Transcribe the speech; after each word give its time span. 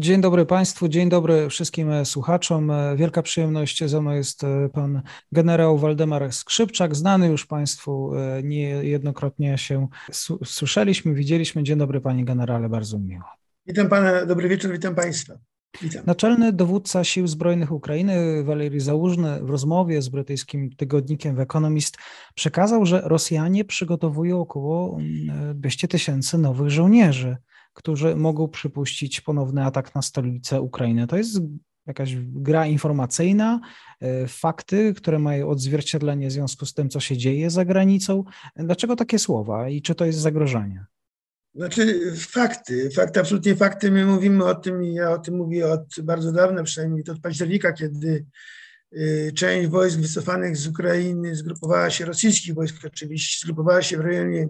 Dzień 0.00 0.20
dobry 0.20 0.46
Państwu, 0.46 0.88
dzień 0.88 1.08
dobry 1.08 1.48
wszystkim 1.48 2.04
słuchaczom. 2.04 2.72
Wielka 2.96 3.22
przyjemność 3.22 3.84
ze 3.84 4.00
mną 4.00 4.10
jest 4.10 4.44
e, 4.44 4.68
pan 4.72 5.02
generał 5.32 5.78
Waldemar 5.78 6.32
Skrzypczak, 6.32 6.96
znany 6.96 7.28
już 7.28 7.46
Państwu, 7.46 8.14
e, 8.14 8.42
niejednokrotnie 8.42 9.58
się 9.58 9.88
słyszeliśmy, 10.44 11.14
widzieliśmy. 11.14 11.62
Dzień 11.62 11.78
dobry 11.78 12.00
Panie 12.00 12.24
Generale, 12.24 12.68
bardzo 12.68 12.98
miło. 12.98 13.24
Witam 13.66 13.88
Pana, 13.88 14.26
dobry 14.26 14.48
wieczór, 14.48 14.72
witam 14.72 14.94
Państwa. 14.94 15.34
Witam. 15.82 16.02
Naczelny 16.06 16.52
dowódca 16.52 17.04
Sił 17.04 17.26
Zbrojnych 17.26 17.72
Ukrainy 17.72 18.44
Walerii 18.44 18.80
Załużny 18.80 19.40
w 19.42 19.50
rozmowie 19.50 20.02
z 20.02 20.08
brytyjskim 20.08 20.70
tygodnikiem 20.76 21.36
The 21.36 21.42
Economist 21.42 21.96
przekazał, 22.34 22.86
że 22.86 23.00
Rosjanie 23.04 23.64
przygotowują 23.64 24.40
około 24.40 24.98
200 25.54 25.84
mm, 25.84 25.90
tysięcy 25.90 26.38
nowych 26.38 26.70
żołnierzy 26.70 27.36
którzy 27.78 28.16
mogą 28.16 28.48
przypuścić 28.48 29.20
ponowny 29.20 29.64
atak 29.64 29.94
na 29.94 30.02
stolicę 30.02 30.60
Ukrainy. 30.60 31.06
To 31.06 31.16
jest 31.16 31.40
jakaś 31.86 32.16
gra 32.16 32.66
informacyjna, 32.66 33.60
e, 34.00 34.26
fakty, 34.26 34.94
które 34.94 35.18
mają 35.18 35.48
odzwierciedlenie 35.48 36.28
w 36.28 36.32
związku 36.32 36.66
z 36.66 36.74
tym, 36.74 36.88
co 36.88 37.00
się 37.00 37.16
dzieje 37.16 37.50
za 37.50 37.64
granicą. 37.64 38.24
Dlaczego 38.56 38.96
takie 38.96 39.18
słowa 39.18 39.68
i 39.68 39.82
czy 39.82 39.94
to 39.94 40.04
jest 40.04 40.18
zagrożenie? 40.18 40.86
Znaczy 41.54 42.12
fakty, 42.16 42.90
fakty, 42.90 43.20
absolutnie 43.20 43.56
fakty. 43.56 43.90
My 43.90 44.06
mówimy 44.06 44.44
o 44.44 44.54
tym 44.54 44.84
i 44.84 44.94
ja 44.94 45.10
o 45.10 45.18
tym 45.18 45.36
mówię 45.36 45.72
od 45.72 45.86
bardzo 46.02 46.32
dawna, 46.32 46.62
przynajmniej 46.62 47.04
od 47.10 47.20
października, 47.20 47.72
kiedy 47.72 48.26
y, 48.92 49.32
część 49.36 49.68
wojsk 49.68 49.98
wycofanych 49.98 50.56
z 50.56 50.66
Ukrainy 50.66 51.36
zgrupowała 51.36 51.90
się, 51.90 52.04
rosyjskich 52.04 52.54
wojsk 52.54 52.84
oczywiście, 52.84 53.40
zgrupowała 53.46 53.82
się 53.82 53.96
w 53.96 54.00
rejonie 54.00 54.48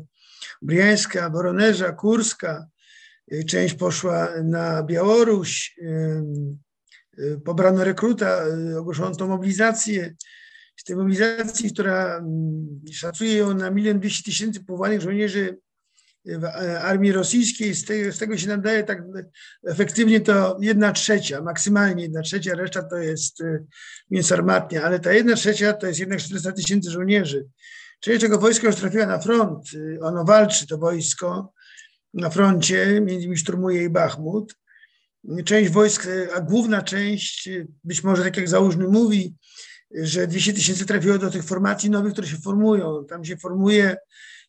Briańska, 0.63 1.31
Woronerza, 1.31 1.93
Kurska, 1.93 2.67
część 3.47 3.75
poszła 3.75 4.29
na 4.45 4.83
Białoruś, 4.83 5.79
y, 5.79 6.23
y, 7.19 7.41
pobrano 7.45 7.85
rekruta, 7.85 8.45
ogłoszono 8.79 9.17
tą 9.17 9.29
mobilizację. 9.29 10.15
Z 10.77 10.85
tej 10.85 10.97
mobilizacji, 10.97 11.73
która 11.73 12.17
mm, 12.17 12.81
szacuje 12.93 13.37
ją 13.37 13.55
na 13.55 13.71
milion 13.71 14.01
dwieście 14.01 14.23
tysięcy 14.23 14.65
powołanych 14.65 15.01
żołnierzy 15.01 15.59
w 16.25 16.45
e, 16.45 16.81
armii 16.81 17.13
rosyjskiej, 17.13 17.75
z 17.75 17.85
tego, 17.85 18.13
z 18.13 18.19
tego 18.19 18.37
się 18.37 18.49
nadaje 18.49 18.85
tak 18.85 19.03
efektywnie 19.67 20.21
to 20.21 20.59
jedna 20.61 20.93
trzecia, 20.93 21.43
maksymalnie 21.43 22.03
jedna 22.03 22.23
trzecia, 22.23 22.55
reszta 22.55 22.83
to 22.83 22.97
jest 22.97 23.43
mięso 24.11 24.35
armatnie, 24.35 24.83
ale 24.83 25.01
ta 25.01 25.13
jedna 25.13 25.35
trzecia 25.35 25.73
to 25.73 25.87
jest 25.87 26.01
jednak 26.01 26.19
400 26.19 26.53
tysięcy 26.53 26.91
żołnierzy. 26.91 27.47
Czyli 28.01 28.19
czego 28.19 28.39
wojsko 28.39 28.67
już 28.67 28.77
trafiło 28.77 29.07
na 29.07 29.19
front, 29.19 29.69
ono 30.01 30.25
walczy, 30.25 30.67
to 30.67 30.79
wojsko, 30.79 31.53
na 32.15 32.31
froncie, 32.31 32.87
między 33.01 33.15
innymi 33.15 33.37
szturmuje 33.37 33.83
i 33.83 33.91
Bachmut. 33.91 34.55
Część 35.45 35.71
wojsk, 35.71 36.09
a 36.35 36.41
główna 36.41 36.83
część, 36.83 37.49
być 37.85 38.05
może 38.05 38.23
tak 38.23 38.37
jak 38.37 38.49
Załużny 38.49 38.89
mówi, 38.89 39.35
że 39.91 40.27
200 40.27 40.53
tysięcy 40.53 40.87
trafiło 40.87 41.19
do 41.19 41.31
tych 41.31 41.45
formacji 41.45 41.91
nowych, 41.91 42.13
które 42.13 42.27
się 42.27 42.37
formują. 42.37 43.05
Tam 43.09 43.25
się 43.25 43.37
formuje 43.37 43.97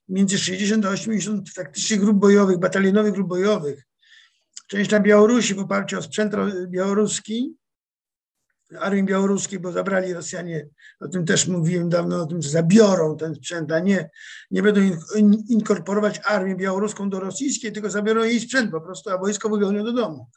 między 0.10 0.38
60 0.38 0.86
a 0.86 0.90
80 0.90 1.54
taktycznych 1.54 2.00
grup 2.00 2.18
bojowych, 2.18 2.60
batalionowych 2.60 3.14
grup 3.14 3.28
bojowych. 3.28 3.84
Część 4.68 4.92
na 4.92 5.00
Białorusi 5.00 5.54
w 5.54 5.60
oparciu 5.60 5.98
o 5.98 6.02
sprzęt 6.02 6.34
białoruski, 6.68 7.56
armii 8.80 9.04
białoruskiej, 9.04 9.60
bo 9.60 9.72
zabrali 9.72 10.14
Rosjanie, 10.14 10.68
o 11.00 11.08
tym 11.08 11.26
też 11.26 11.48
mówiłem 11.48 11.90
dawno, 11.90 12.22
o 12.22 12.26
tym, 12.26 12.42
że 12.42 12.50
zabiorą 12.50 13.18
ten 13.18 13.36
sprzęt, 13.36 13.72
a 13.72 13.80
nie, 13.80 14.10
nie 14.52 14.64
będą 14.64 14.82
in, 15.16 15.44
inkorporować 15.50 16.22
armię 16.26 16.56
białoruską 16.56 17.10
do 17.10 17.20
rosyjskiej, 17.20 17.72
tylko 17.72 17.90
zabiorą 17.90 18.24
jej 18.24 18.40
sprzęt 18.40 18.72
po 18.72 18.82
prostu, 18.82 19.10
a 19.10 19.18
wojsko 19.18 19.50
wypełnią 19.50 19.84
do 19.84 19.94
domu. 19.94 20.28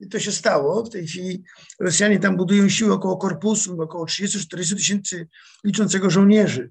I 0.00 0.08
to 0.08 0.18
się 0.20 0.32
stało. 0.32 0.84
W 0.84 0.90
tej 0.90 1.06
chwili 1.06 1.44
Rosjanie 1.80 2.18
tam 2.18 2.36
budują 2.36 2.68
siły 2.68 2.92
około 2.92 3.16
korpusu, 3.16 3.82
około 3.82 4.04
30-40 4.04 4.76
tysięcy 4.76 5.28
liczącego 5.64 6.10
żołnierzy. 6.10 6.70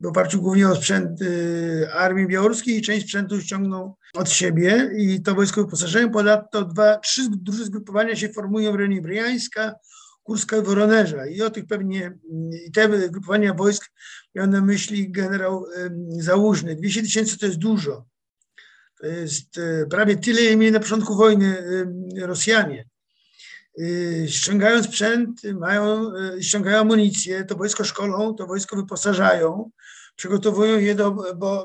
W 0.00 0.06
oparciu 0.06 0.42
głównie 0.42 0.68
o 0.68 0.76
sprzęt 0.76 1.22
y, 1.22 1.88
armii 1.94 2.26
białoruskiej 2.26 2.76
i 2.76 2.82
część 2.82 3.06
sprzętu 3.06 3.40
ściągną 3.40 3.94
od 4.14 4.30
siebie 4.30 4.90
i 4.98 5.22
to 5.22 5.34
wojsko 5.34 5.64
wyposażają. 5.64 6.10
Ponadto 6.10 6.64
dwa, 6.64 6.98
trzy 6.98 7.22
duże 7.30 7.64
zgrupowania 7.64 8.16
się 8.16 8.28
formują 8.28 8.72
w 8.72 8.74
rejonie 8.74 9.02
Briańska, 9.02 9.74
Kurska 10.22 10.56
i 10.56 10.62
Woronerza. 10.62 11.26
I 11.26 11.42
o 11.42 11.50
tych 11.50 11.66
pewnie, 11.66 12.18
i 12.66 12.72
te 12.72 13.08
grupowania 13.08 13.54
wojsk 13.54 13.90
miał 14.34 14.46
na 14.46 14.60
myśli 14.60 15.12
generał 15.12 15.66
Załużny. 16.08 16.76
200 16.76 17.02
tysięcy 17.02 17.38
to 17.38 17.46
jest 17.46 17.58
dużo. 17.58 18.04
To 19.00 19.06
jest 19.06 19.58
e, 19.58 19.86
prawie 19.86 20.16
tyle, 20.16 20.42
ile 20.42 20.56
mieli 20.56 20.72
na 20.72 20.80
początku 20.80 21.16
wojny 21.16 21.56
Rosjanie. 22.20 22.86
E, 23.78 24.28
ściągają 24.28 24.82
sprzęt, 24.82 25.42
mają, 25.44 26.12
e, 26.16 26.42
ściągają 26.42 26.80
amunicję, 26.80 27.44
to 27.44 27.56
wojsko 27.56 27.84
szkolą, 27.84 28.34
to 28.34 28.46
wojsko 28.46 28.76
wyposażają, 28.76 29.70
przygotowują 30.16 30.78
je 30.78 30.94
do 30.94 31.10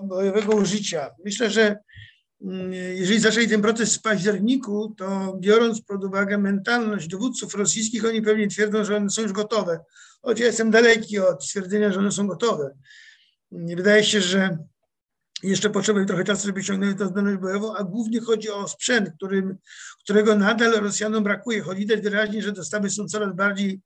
bojowego 0.04 0.56
użycia. 0.56 1.10
Myślę, 1.26 1.50
że 1.50 1.78
jeżeli 2.94 3.20
zaczęli 3.20 3.48
ten 3.48 3.62
proces 3.62 3.96
w 3.96 4.02
październiku, 4.02 4.96
to 4.98 5.38
biorąc 5.40 5.82
pod 5.82 6.04
uwagę 6.04 6.38
mentalność 6.38 7.08
dowódców 7.08 7.56
rosyjskich, 7.56 8.06
oni 8.06 8.22
pewnie 8.22 8.48
twierdzą, 8.48 8.84
że 8.84 8.98
one 8.98 9.10
są 9.10 9.22
już 9.22 9.32
gotowe. 9.32 9.80
Choć 10.22 10.40
ja 10.40 10.46
jestem 10.46 10.72
daleki 10.72 11.20
od 11.20 11.46
stwierdzenia, 11.46 11.94
że 11.94 12.00
one 12.00 12.12
są 12.12 12.28
gotowe. 12.28 12.78
Wydaje 13.52 14.04
się, 14.04 14.22
że 14.22 14.58
jeszcze 15.44 15.70
potrzeba 15.70 16.06
trochę 16.06 16.24
czasu, 16.24 16.48
żeby 16.48 16.64
ściągnęli 16.64 16.96
tę 16.96 17.08
zdolność 17.08 17.38
bojową, 17.38 17.76
a 17.76 17.84
głównie 17.84 18.22
chodzi 18.22 18.50
o 18.50 18.68
sprzęt, 18.68 19.10
którym, 19.16 19.58
którego 20.04 20.36
nadal 20.36 20.72
Rosjanom 20.72 21.24
brakuje. 21.24 21.62
Chodzi 21.62 21.80
widać 21.80 22.02
wyraźnie, 22.02 22.42
że 22.42 22.52
dostawy 22.52 22.90
są 22.90 23.08
coraz 23.08 23.36
bardziej 23.36 23.82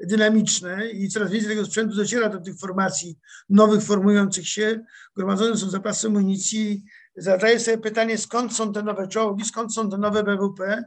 dynamiczne 0.00 0.90
i 0.90 1.08
coraz 1.08 1.30
więcej 1.30 1.50
tego 1.50 1.66
sprzętu 1.66 1.96
dociera 1.96 2.28
do 2.28 2.40
tych 2.40 2.58
formacji 2.58 3.18
nowych, 3.48 3.82
formujących 3.82 4.48
się. 4.48 4.84
Gromadzone 5.16 5.56
są 5.56 5.70
zapasy 5.70 6.06
amunicji, 6.06 6.84
zadaję 7.16 7.60
sobie 7.60 7.78
pytanie, 7.78 8.18
skąd 8.18 8.54
są 8.54 8.72
te 8.72 8.82
nowe 8.82 9.08
czołgi, 9.08 9.44
skąd 9.44 9.74
są 9.74 9.90
te 9.90 9.98
nowe 9.98 10.22
BWP, 10.22 10.84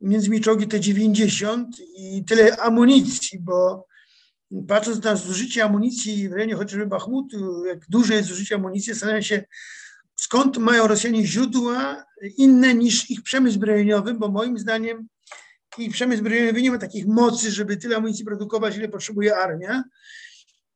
między 0.00 0.26
innymi 0.26 0.42
czołgi 0.42 0.68
te 0.68 0.80
90 0.80 1.76
i 1.96 2.24
tyle 2.24 2.56
amunicji, 2.56 3.38
bo 3.38 3.86
patrząc 4.68 5.04
na 5.04 5.16
zużycie 5.16 5.64
amunicji 5.64 6.28
w 6.28 6.32
rejonie 6.32 6.54
chociażby 6.54 6.86
Bachmutu, 6.86 7.64
jak 7.64 7.78
duże 7.88 8.14
jest 8.14 8.28
zużycie 8.28 8.54
amunicji, 8.54 8.92
zastanawiam 8.92 9.22
się, 9.22 9.44
skąd 10.16 10.56
mają 10.56 10.86
Rosjanie 10.86 11.26
źródła 11.26 12.04
inne 12.36 12.74
niż 12.74 13.10
ich 13.10 13.22
przemysł 13.22 13.54
zbrojeniowy, 13.54 14.14
bo 14.14 14.28
moim 14.28 14.58
zdaniem 14.58 15.08
ich 15.78 15.92
przemysł 15.92 16.20
zbrojeniowy 16.20 16.62
nie 16.62 16.70
ma 16.70 16.78
takich 16.78 17.06
mocy, 17.06 17.50
żeby 17.50 17.76
tyle 17.76 17.96
amunicji 17.96 18.24
produkować, 18.24 18.76
ile 18.76 18.88
potrzebuje 18.88 19.36
armia 19.36 19.84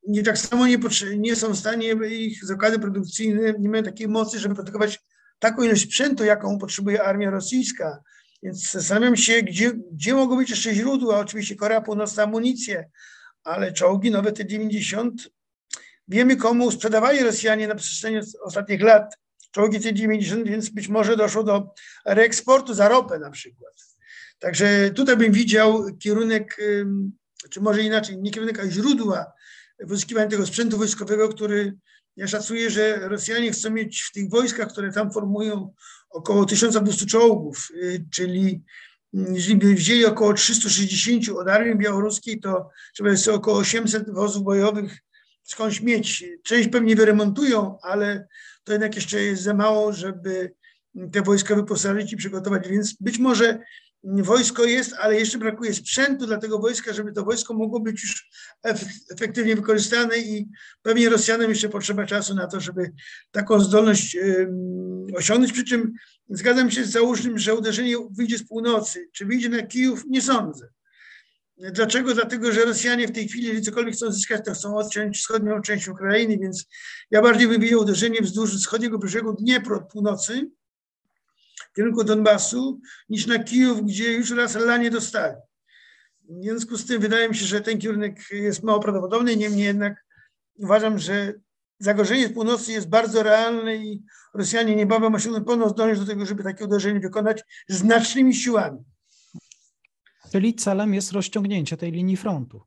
nie 0.08 0.22
tak 0.22 0.38
samo 0.38 0.66
nie, 0.66 0.78
nie 1.16 1.36
są 1.36 1.52
w 1.52 1.58
stanie, 1.58 1.94
ich 2.10 2.44
zakłady 2.44 2.78
produkcyjne 2.78 3.54
nie 3.58 3.68
mają 3.68 3.82
takiej 3.82 4.08
mocy, 4.08 4.38
żeby 4.38 4.54
produkować 4.54 5.00
taką 5.38 5.62
ilość 5.62 5.82
sprzętu, 5.82 6.24
jaką 6.24 6.58
potrzebuje 6.58 7.02
armia 7.02 7.30
rosyjska. 7.30 8.02
Więc 8.42 8.70
zastanawiam 8.70 9.16
się, 9.16 9.42
gdzie, 9.42 9.72
gdzie 9.92 10.14
mogą 10.14 10.36
być 10.36 10.50
jeszcze 10.50 10.74
źródła. 10.74 11.18
Oczywiście 11.18 11.56
Korea 11.56 11.80
Północna 11.80 12.22
amunicję, 12.22 12.90
ale 13.44 13.72
czołgi 13.72 14.10
nowe 14.10 14.32
T-90 14.32 15.10
wiemy 16.08 16.36
komu 16.36 16.70
sprzedawali 16.70 17.22
Rosjanie 17.22 17.68
na 17.68 17.74
przestrzeni 17.74 18.20
ostatnich 18.42 18.80
lat 18.80 19.16
czołgi 19.50 19.80
T-90, 19.80 20.44
więc 20.44 20.68
być 20.68 20.88
może 20.88 21.16
doszło 21.16 21.44
do 21.44 21.74
reeksportu 22.04 22.74
za 22.74 22.88
ropę 22.88 23.18
na 23.18 23.30
przykład. 23.30 23.72
Także 24.38 24.90
tutaj 24.90 25.16
bym 25.16 25.32
widział 25.32 25.84
kierunek, 25.98 26.56
czy 27.50 27.60
może 27.60 27.82
inaczej, 27.82 28.18
nie 28.18 28.30
kierunek, 28.30 28.60
a 28.60 28.70
źródła 28.70 29.32
pozyskiwania 29.88 30.30
tego 30.30 30.46
sprzętu 30.46 30.78
wojskowego, 30.78 31.28
który 31.28 31.76
ja 32.16 32.26
szacuję, 32.26 32.70
że 32.70 33.08
Rosjanie 33.08 33.52
chcą 33.52 33.70
mieć 33.70 34.02
w 34.02 34.12
tych 34.12 34.30
wojskach, 34.30 34.68
które 34.68 34.92
tam 34.92 35.12
formują 35.12 35.74
około 36.10 36.44
1200 36.44 37.06
czołgów, 37.06 37.68
y, 37.74 38.04
czyli 38.10 38.62
mm, 39.14 39.34
jeżeli 39.34 39.56
by 39.56 39.74
wzięli 39.74 40.04
około 40.04 40.34
360 40.34 41.28
od 41.28 41.48
armii 41.48 41.78
białoruskiej, 41.78 42.40
to 42.40 42.70
trzeba 42.94 43.10
jest 43.10 43.28
około 43.28 43.58
800 43.58 44.10
wozów 44.10 44.42
bojowych 44.42 44.98
skądś 45.42 45.80
mieć. 45.80 46.24
Część 46.42 46.68
pewnie 46.68 46.96
wyremontują, 46.96 47.78
ale 47.82 48.28
to 48.64 48.72
jednak 48.72 48.94
jeszcze 48.94 49.22
jest 49.22 49.42
za 49.42 49.54
mało, 49.54 49.92
żeby 49.92 50.54
te 51.12 51.22
wojska 51.22 51.54
wyposażyć 51.54 52.12
i 52.12 52.16
przygotować, 52.16 52.68
więc 52.68 52.94
być 53.00 53.18
może 53.18 53.58
wojsko 54.04 54.64
jest, 54.64 54.94
ale 54.98 55.14
jeszcze 55.14 55.38
brakuje 55.38 55.74
sprzętu 55.74 56.26
dla 56.26 56.38
tego 56.38 56.58
wojska, 56.58 56.92
żeby 56.92 57.12
to 57.12 57.24
wojsko 57.24 57.54
mogło 57.54 57.80
być 57.80 58.02
już 58.02 58.28
efektywnie 59.10 59.56
wykorzystane 59.56 60.18
i 60.18 60.48
pewnie 60.82 61.08
Rosjanom 61.08 61.50
jeszcze 61.50 61.68
potrzeba 61.68 62.06
czasu 62.06 62.34
na 62.34 62.46
to, 62.46 62.60
żeby 62.60 62.92
taką 63.30 63.60
zdolność 63.60 64.16
osiągnąć, 65.14 65.52
przy 65.52 65.64
czym 65.64 65.92
zgadzam 66.30 66.70
się 66.70 66.84
z 66.84 66.90
założeniem, 66.90 67.38
że 67.38 67.54
uderzenie 67.54 67.96
wyjdzie 68.10 68.38
z 68.38 68.48
północy. 68.48 69.08
Czy 69.12 69.26
wyjdzie 69.26 69.48
na 69.48 69.62
Kijów? 69.62 70.04
Nie 70.08 70.22
sądzę. 70.22 70.68
Dlaczego? 71.56 72.14
Dlatego, 72.14 72.52
że 72.52 72.64
Rosjanie 72.64 73.08
w 73.08 73.12
tej 73.12 73.28
chwili, 73.28 73.46
jeżeli 73.46 73.64
cokolwiek 73.64 73.94
chcą 73.94 74.12
zyskać, 74.12 74.44
to 74.44 74.54
chcą 74.54 74.76
odciąć 74.76 75.18
wschodnią 75.18 75.60
część 75.62 75.88
Ukrainy, 75.88 76.38
więc 76.38 76.66
ja 77.10 77.22
bardziej 77.22 77.48
bym 77.48 77.60
widział 77.60 77.80
uderzenie 77.80 78.20
wzdłuż 78.20 78.56
wschodniego 78.56 78.98
brzegu 78.98 79.32
Dniepru 79.32 79.76
od 79.76 79.92
północy, 79.92 80.50
w 81.72 81.76
kierunku 81.76 82.04
Donbasu, 82.04 82.80
niż 83.08 83.26
na 83.26 83.38
Kijów, 83.38 83.86
gdzie 83.86 84.12
już 84.12 84.30
raz 84.30 84.54
lanie 84.54 84.90
dostali. 84.90 85.36
W 86.28 86.42
związku 86.42 86.76
z 86.76 86.86
tym 86.86 87.00
wydaje 87.00 87.28
mi 87.28 87.36
się, 87.36 87.46
że 87.46 87.60
ten 87.60 87.78
kierunek 87.78 88.30
jest 88.30 88.62
mało 88.62 88.80
prawdopodobny, 88.80 89.36
niemniej 89.36 89.64
jednak 89.64 90.04
uważam, 90.58 90.98
że 90.98 91.34
zagrożenie 91.78 92.28
z 92.28 92.32
północy 92.32 92.72
jest 92.72 92.88
bardzo 92.88 93.22
realne 93.22 93.76
i 93.76 94.02
Rosjanie 94.34 94.76
niebawem 94.76 95.14
osiągną 95.14 95.44
pełną 95.44 95.68
zdolność 95.68 96.00
do 96.00 96.06
tego, 96.06 96.26
żeby 96.26 96.42
takie 96.42 96.64
uderzenie 96.64 97.00
wykonać 97.00 97.44
znacznymi 97.68 98.34
siłami. 98.34 98.78
Czyli 100.32 100.54
celem 100.54 100.94
jest 100.94 101.12
rozciągnięcie 101.12 101.76
tej 101.76 101.92
linii 101.92 102.16
frontu. 102.16 102.62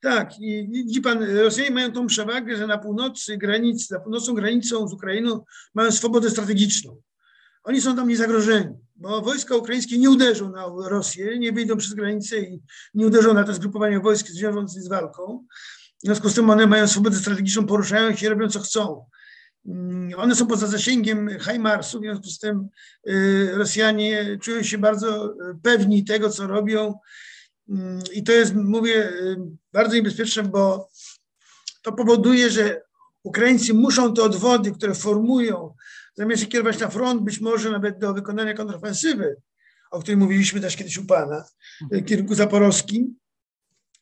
Tak, 0.00 0.40
i 0.40 0.68
widzi 0.70 1.00
pan, 1.00 1.36
Rosjanie 1.36 1.70
mają 1.70 1.92
tą 1.92 2.06
przewagę, 2.06 2.56
że 2.56 2.66
na 2.66 2.78
północy 2.78 3.36
granicy, 3.36 3.86
za 3.86 4.00
północną 4.00 4.34
granicą 4.34 4.88
z 4.88 4.92
Ukrainą 4.92 5.44
mają 5.74 5.92
swobodę 5.92 6.30
strategiczną. 6.30 7.00
Oni 7.64 7.80
są 7.80 7.96
tam 7.96 8.08
niezagrożeni, 8.08 8.74
bo 8.96 9.20
wojska 9.22 9.56
ukraińskie 9.56 9.98
nie 9.98 10.10
uderzą 10.10 10.50
na 10.50 10.66
Rosję, 10.88 11.38
nie 11.38 11.52
wyjdą 11.52 11.76
przez 11.76 11.94
granicę 11.94 12.40
i 12.40 12.62
nie 12.94 13.06
uderzą 13.06 13.34
na 13.34 13.44
te 13.44 13.54
zgrupowania 13.54 14.00
wojsk 14.00 14.28
związanych 14.28 14.68
z 14.68 14.88
walką. 14.88 15.46
W 16.02 16.06
związku 16.06 16.28
z 16.28 16.34
tym 16.34 16.50
one 16.50 16.66
mają 16.66 16.88
swobodę 16.88 17.16
strategiczną, 17.16 17.66
poruszają 17.66 18.16
się, 18.16 18.28
robią 18.28 18.48
co 18.48 18.60
chcą. 18.60 19.04
Mm, 19.66 20.10
one 20.16 20.34
są 20.34 20.46
poza 20.46 20.66
zasięgiem 20.66 21.30
HIMARS-u, 21.40 21.98
w 21.98 22.02
związku 22.02 22.26
z 22.26 22.38
tym 22.38 22.68
y, 23.08 23.50
Rosjanie 23.54 24.38
czują 24.42 24.62
się 24.62 24.78
bardzo 24.78 25.26
y, 25.26 25.36
pewni 25.62 26.04
tego, 26.04 26.30
co 26.30 26.46
robią. 26.46 26.94
Mm, 27.68 28.02
I 28.12 28.22
to 28.22 28.32
jest, 28.32 28.54
mówię, 28.54 29.08
y, 29.08 29.36
bardzo 29.72 29.94
niebezpieczne, 29.94 30.42
bo 30.42 30.88
to 31.82 31.92
powoduje, 31.92 32.50
że 32.50 32.82
Ukraińcy 33.22 33.74
muszą 33.74 34.14
te 34.14 34.22
odwody, 34.22 34.72
które 34.72 34.94
formują, 34.94 35.74
zamiast 36.16 36.42
się 36.42 36.48
kierować 36.48 36.80
na 36.80 36.88
front, 36.88 37.22
być 37.22 37.40
może 37.40 37.70
nawet 37.70 37.98
do 37.98 38.14
wykonania 38.14 38.54
kontrofensywy, 38.54 39.36
o 39.90 40.00
której 40.00 40.16
mówiliśmy 40.16 40.60
też 40.60 40.76
kiedyś 40.76 40.98
u 40.98 41.06
Pana, 41.06 41.44
w 41.90 42.04
kierunku 42.04 42.34
zaporowskim, 42.34 43.14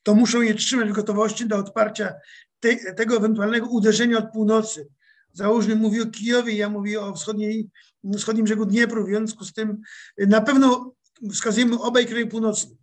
to 0.02 0.14
muszą 0.14 0.40
je 0.40 0.55
trzymać 0.55 0.88
w 0.88 0.93
gotowości 0.93 1.49
do 1.49 1.56
odparcia 1.56 2.14
te, 2.60 2.94
tego 2.94 3.16
ewentualnego 3.16 3.66
uderzenia 3.66 4.19
od 4.19 4.32
północy. 4.32 4.88
Załóżmy 5.32 5.76
mówi 5.76 6.00
o 6.00 6.06
Kijowie, 6.06 6.52
ja 6.52 6.69
mówię 6.69 7.00
o 7.00 7.14
wschodniej, 7.14 7.69
wschodnim 8.16 8.44
brzegu 8.44 8.66
Dniepru, 8.66 9.05
w 9.05 9.08
związku 9.08 9.44
z 9.44 9.52
tym 9.52 9.81
na 10.19 10.40
pewno 10.40 10.94
wskazujemy 11.32 11.81
obaj 11.81 12.06
kraje 12.06 12.26
północne. 12.26 12.76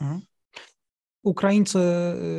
Mhm. 0.00 0.20
Ukraińcy 1.22 1.78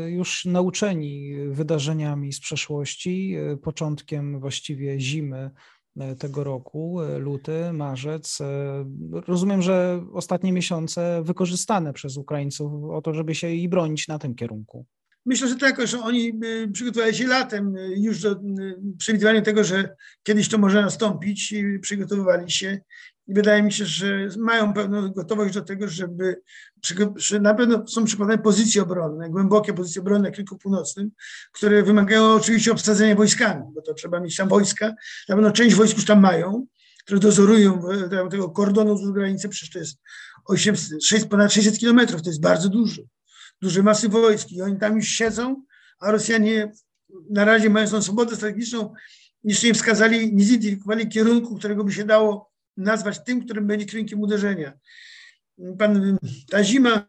y, 0.06 0.12
już 0.12 0.46
nauczeni 0.46 1.36
wydarzeniami 1.52 2.34
z 2.34 2.40
przeszłości, 2.40 3.38
początkiem 3.62 4.40
właściwie 4.40 5.00
zimy 5.00 5.52
tego 6.20 6.44
roku, 6.44 7.00
luty, 7.20 7.74
marzec. 7.74 8.38
Rozumiem, 9.28 9.62
że 9.62 10.06
ostatnie 10.14 10.54
miesiące 10.54 11.22
wykorzystane 11.24 11.94
przez 11.94 12.18
Ukraińców 12.18 12.84
o 12.92 13.02
to, 13.02 13.14
żeby 13.14 13.36
się 13.36 13.50
i 13.50 13.70
bronić 13.70 14.08
na 14.08 14.20
tym 14.20 14.36
kierunku. 14.36 14.86
Myślę, 15.26 15.48
że 15.48 15.56
tak, 15.56 15.88
że 15.88 16.00
oni 16.00 16.40
przygotowali 16.74 17.16
się 17.16 17.28
latem 17.28 17.76
już 17.96 18.22
do 18.22 18.36
przewidywania 18.98 19.42
tego, 19.42 19.64
że 19.64 19.96
kiedyś 20.24 20.50
to 20.50 20.58
może 20.58 20.82
nastąpić 20.82 21.54
przygotowywali 21.82 22.52
się. 22.52 22.80
Wydaje 23.32 23.64
mi 23.64 23.72
się, 23.72 23.86
że 23.86 24.28
mają 24.38 24.74
pewną 24.74 25.12
gotowość 25.12 25.54
do 25.54 25.62
tego, 25.62 25.88
żeby 25.88 26.42
że 27.16 27.40
na 27.40 27.54
pewno 27.54 27.88
są 27.88 28.06
przykładane 28.06 28.38
pozycje 28.38 28.82
obronne, 28.82 29.30
głębokie 29.30 29.74
pozycje 29.74 30.02
obronne 30.02 30.30
na 30.30 30.36
kilku 30.36 30.58
północnym, 30.58 31.12
które 31.52 31.84
wymagają 31.84 32.34
oczywiście 32.34 32.72
obsadzenia 32.72 33.16
wojskami, 33.16 33.64
bo 33.76 33.82
to 33.82 33.94
trzeba 33.94 34.20
mieć 34.20 34.36
tam 34.36 34.50
wojska. 34.50 34.94
Na 35.30 35.36
pewno 35.36 35.52
część 35.52 35.76
wojsk 35.76 35.96
już 35.96 36.06
tam 36.06 36.20
mają, 36.20 36.66
które 37.06 37.20
dozorują 37.20 37.82
tego 38.32 38.50
kordonu 38.50 38.98
z 38.98 39.12
granicy, 39.12 39.50
przecież 39.50 39.74
to 39.74 39.80
jest 39.80 39.98
8, 40.46 40.76
6, 41.04 41.26
ponad 41.26 41.54
600 41.54 41.78
kilometrów, 41.78 42.22
to 42.22 42.30
jest 42.30 42.42
bardzo 42.42 42.70
dużo 42.70 43.02
duże 43.62 43.84
masy 43.84 44.10
wojsk 44.10 44.52
i 44.52 44.62
oni 44.62 44.78
tam 44.78 44.96
już 44.96 45.08
siedzą, 45.08 45.64
a 46.00 46.12
Rosjanie 46.12 46.72
na 47.30 47.46
razie 47.46 47.70
mają 47.70 47.88
tą 47.88 48.02
swobodę 48.02 48.36
strategiczną, 48.36 48.94
jeszcze 49.44 49.68
nie 49.68 49.74
wskazali, 49.74 50.36
nie 50.36 50.44
zidentyfikowali 50.44 51.10
kierunku, 51.10 51.56
którego 51.56 51.84
by 51.84 51.92
się 51.92 52.04
dało 52.04 52.49
nazwać 52.80 53.24
tym, 53.24 53.46
którym 53.46 53.68
będzie 53.68 53.86
kierunkiem 53.86 54.22
uderzenia. 54.22 54.74
Pan, 55.78 56.18
ta 56.50 56.64
zima, 56.64 57.06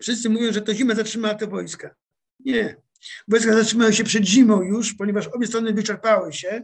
wszyscy 0.00 0.30
mówią, 0.30 0.52
że 0.52 0.62
to 0.62 0.74
zima 0.74 0.94
zatrzymała 0.94 1.34
te 1.34 1.46
wojska. 1.46 1.94
Nie. 2.40 2.76
Wojska 3.28 3.54
zatrzymały 3.54 3.92
się 3.92 4.04
przed 4.04 4.24
zimą 4.24 4.62
już, 4.62 4.94
ponieważ 4.94 5.26
obie 5.26 5.46
strony 5.46 5.72
wyczerpały 5.72 6.32
się, 6.32 6.62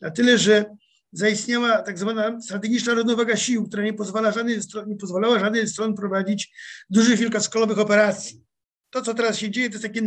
na 0.00 0.10
tyle, 0.10 0.38
że 0.38 0.64
zaistniała 1.12 1.82
tak 1.82 1.98
zwana 1.98 2.40
strategiczna 2.40 2.94
równowaga 2.94 3.36
sił, 3.36 3.68
która 3.68 3.82
nie, 3.82 3.94
pozwala 3.94 4.32
żadnej 4.32 4.58
nie 4.86 4.96
pozwalała 4.96 5.38
żadnej 5.38 5.66
z 5.66 5.72
stron 5.72 5.94
prowadzić 5.94 6.52
dużych, 6.90 7.18
wielkoskalowych 7.18 7.78
operacji. 7.78 8.44
To, 8.90 9.02
co 9.02 9.14
teraz 9.14 9.38
się 9.38 9.50
dzieje, 9.50 9.68
to 9.68 9.74
jest 9.74 9.84
taki, 9.84 10.00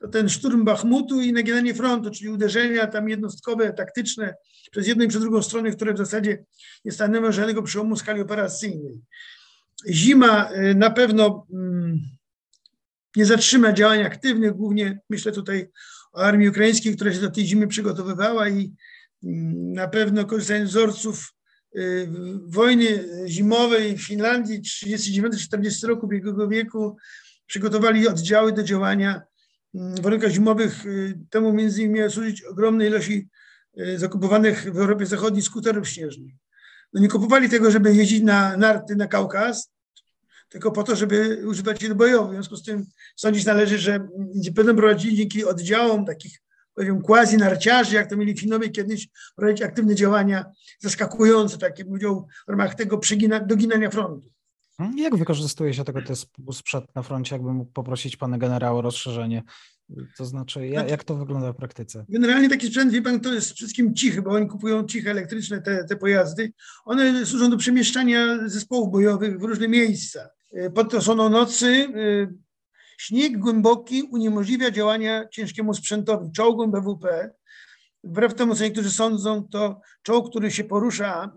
to 0.00 0.08
ten 0.08 0.28
szturm 0.28 0.64
Bachmutu 0.64 1.20
i 1.20 1.32
naginanie 1.32 1.74
frontu, 1.74 2.10
czyli 2.10 2.30
uderzenia 2.30 2.86
tam 2.86 3.08
jednostkowe, 3.08 3.72
taktyczne 3.72 4.34
przez 4.70 4.86
jedną 4.86 5.04
i 5.04 5.08
przez 5.08 5.20
drugą 5.20 5.42
stronę, 5.42 5.70
które 5.70 5.94
w 5.94 5.98
zasadzie 5.98 6.44
nie 6.84 6.92
stanowią 6.92 7.32
żadnego 7.32 7.62
przełomu 7.62 7.96
skali 7.96 8.20
operacyjnej. 8.20 9.00
Zima 9.88 10.52
y, 10.52 10.74
na 10.74 10.90
pewno 10.90 11.46
mm, 11.52 11.98
nie 13.16 13.26
zatrzyma 13.26 13.72
działań 13.72 14.02
aktywnych, 14.02 14.52
głównie 14.52 14.98
myślę 15.10 15.32
tutaj 15.32 15.68
o 16.12 16.18
armii 16.18 16.48
ukraińskiej, 16.48 16.96
która 16.96 17.12
się 17.12 17.20
do 17.20 17.30
tej 17.30 17.46
zimy 17.46 17.66
przygotowywała 17.66 18.48
i 18.48 18.72
na 19.72 19.88
pewno 19.88 20.24
korzystając 20.24 20.70
z 20.70 20.72
wzorców 20.72 21.34
y, 21.76 22.08
wojny 22.46 23.08
zimowej 23.26 23.98
w 23.98 24.06
Finlandii 24.06 24.62
39-40 24.62 25.86
roku 25.86 26.06
ubiegłego 26.06 26.48
wieku 26.48 26.96
przygotowali 27.46 28.08
oddziały 28.08 28.52
do 28.52 28.62
działania 28.62 29.22
w 29.74 30.00
warunkach 30.00 30.30
zimowych. 30.30 30.86
Y, 30.86 31.18
temu 31.30 31.52
między 31.52 31.82
innymi 31.82 31.98
miały 31.98 32.10
służyć 32.10 32.42
ogromnej 32.42 32.88
ilości 32.88 33.28
y, 33.78 33.98
zakupowanych 33.98 34.72
w 34.72 34.78
Europie 34.78 35.06
Zachodniej 35.06 35.42
skuterów 35.42 35.88
śnieżnych. 35.88 36.34
No 36.92 37.00
nie 37.00 37.08
kupowali 37.08 37.48
tego, 37.48 37.70
żeby 37.70 37.94
jeździć 37.94 38.22
na 38.22 38.56
narty 38.56 38.96
na 38.96 39.06
Kaukaz, 39.06 39.70
tylko 40.48 40.72
po 40.72 40.82
to, 40.82 40.96
żeby 40.96 41.42
używać 41.46 41.82
je 41.82 41.88
do 41.88 41.94
bojowych. 41.94 42.30
W 42.30 42.34
związku 42.34 42.56
z 42.56 42.62
tym 42.62 42.86
sądzić 43.16 43.44
należy, 43.44 43.78
że 43.78 44.08
będą 44.52 44.76
prowadzili 44.76 45.16
dzięki 45.16 45.44
oddziałom 45.44 46.06
takich 46.06 46.44
powiem, 46.74 47.02
quasi 47.02 47.36
narciarzy, 47.36 47.94
jak 47.94 48.10
to 48.10 48.16
mieli 48.16 48.38
Finowie 48.38 48.68
kiedyś, 48.68 49.08
prowadzić 49.36 49.62
aktywne 49.62 49.94
działania 49.94 50.44
zaskakujące, 50.80 51.58
takie 51.58 51.84
mówią 51.84 52.26
w 52.46 52.50
ramach 52.50 52.74
tego 52.74 53.00
doginania 53.46 53.90
frontu. 53.90 54.33
Hmm, 54.78 54.98
jak 54.98 55.16
wykorzystuje 55.16 55.74
się 55.74 55.84
tego 55.84 56.00
typu 56.02 56.52
sprzęt 56.52 56.94
na 56.94 57.02
froncie, 57.02 57.34
jakbym 57.34 57.54
mógł 57.54 57.72
poprosić 57.72 58.16
pana 58.16 58.38
generała 58.38 58.78
o 58.78 58.82
rozszerzenie? 58.82 59.42
To 60.16 60.24
znaczy, 60.24 60.66
jak, 60.66 60.90
jak 60.90 61.04
to 61.04 61.16
wygląda 61.16 61.52
w 61.52 61.56
praktyce? 61.56 62.04
Generalnie 62.08 62.48
taki 62.48 62.66
sprzęt, 62.66 62.92
wie 62.92 63.02
pan, 63.02 63.20
to 63.20 63.34
jest 63.34 63.52
wszystkim 63.52 63.94
cichy, 63.94 64.22
bo 64.22 64.30
oni 64.30 64.48
kupują 64.48 64.84
ciche 64.84 65.10
elektryczne 65.10 65.62
te, 65.62 65.84
te 65.84 65.96
pojazdy. 65.96 66.52
One 66.84 67.26
służą 67.26 67.50
do 67.50 67.56
przemieszczania 67.56 68.48
zespołów 68.48 68.92
bojowych 68.92 69.38
w 69.38 69.42
różne 69.42 69.68
miejsca. 69.68 70.28
Pod 70.74 70.94
osłoną 70.94 71.28
nocy 71.28 71.66
y, 71.66 72.44
Śnieg 72.98 73.38
głęboki 73.38 74.02
uniemożliwia 74.02 74.70
działania 74.70 75.28
ciężkiemu 75.28 75.74
sprzętowi, 75.74 76.32
czołgom 76.32 76.70
BWP. 76.70 77.30
Wbrew 78.04 78.34
temu, 78.34 78.54
co 78.54 78.64
niektórzy 78.64 78.90
sądzą, 78.90 79.48
to 79.50 79.80
czołg, 80.02 80.30
który 80.30 80.50
się 80.50 80.64
porusza 80.64 81.32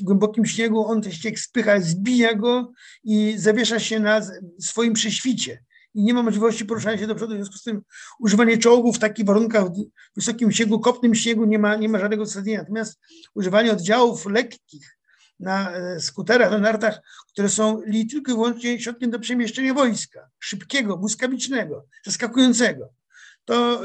w 0.00 0.04
głębokim 0.04 0.46
śniegu, 0.46 0.86
on 0.86 1.02
ten 1.02 1.12
śnieg 1.12 1.38
spycha, 1.38 1.80
zbija 1.80 2.34
go 2.34 2.72
i 3.04 3.34
zawiesza 3.38 3.80
się 3.80 4.00
na 4.00 4.20
swoim 4.60 4.92
prześwicie. 4.92 5.64
I 5.94 6.02
nie 6.02 6.14
ma 6.14 6.22
możliwości 6.22 6.64
poruszania 6.64 6.98
się 6.98 7.06
do 7.06 7.14
przodu. 7.14 7.32
W 7.32 7.36
związku 7.36 7.58
z 7.58 7.62
tym 7.62 7.82
używanie 8.18 8.58
czołgów 8.58 8.96
w 8.96 8.98
takich 8.98 9.26
warunkach, 9.26 9.66
w 9.66 9.88
wysokim 10.16 10.52
śniegu, 10.52 10.80
kopnym 10.80 11.14
śniegu 11.14 11.44
nie 11.44 11.58
ma, 11.58 11.76
nie 11.76 11.88
ma 11.88 11.98
żadnego 11.98 12.22
uzasadnienia. 12.22 12.58
Natomiast 12.58 13.00
używanie 13.34 13.72
oddziałów 13.72 14.26
lekkich, 14.26 14.96
na 15.40 15.72
e, 15.72 16.00
skuterach, 16.00 16.50
na 16.50 16.58
nartach, 16.58 17.00
które 17.32 17.48
są 17.48 17.82
tylko 18.10 18.32
i 18.32 18.34
wyłącznie 18.34 18.80
środkiem 18.80 19.10
do 19.10 19.18
przemieszczenia 19.18 19.74
wojska, 19.74 20.28
szybkiego, 20.38 20.96
błyskawicznego, 20.96 21.86
zaskakującego. 22.04 22.88
To 23.46 23.82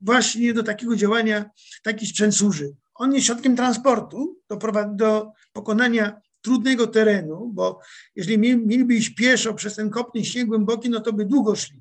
właśnie 0.00 0.54
do 0.54 0.62
takiego 0.62 0.96
działania 0.96 1.50
taki 1.82 2.06
sprzęt 2.06 2.34
służy. 2.34 2.74
On 2.94 3.14
jest 3.14 3.26
środkiem 3.26 3.56
transportu 3.56 4.40
do, 4.48 4.58
do 4.94 5.32
pokonania 5.52 6.20
trudnego 6.42 6.86
terenu, 6.86 7.50
bo 7.54 7.80
jeżeli 8.16 8.38
mieliby 8.38 8.94
iść 8.94 9.14
pieszo 9.14 9.54
przez 9.54 9.74
ten 9.74 9.90
kopny 9.90 10.24
śnieg 10.24 10.46
głęboki, 10.46 10.90
no 10.90 11.00
to 11.00 11.12
by 11.12 11.24
długo 11.24 11.56
szli. 11.56 11.80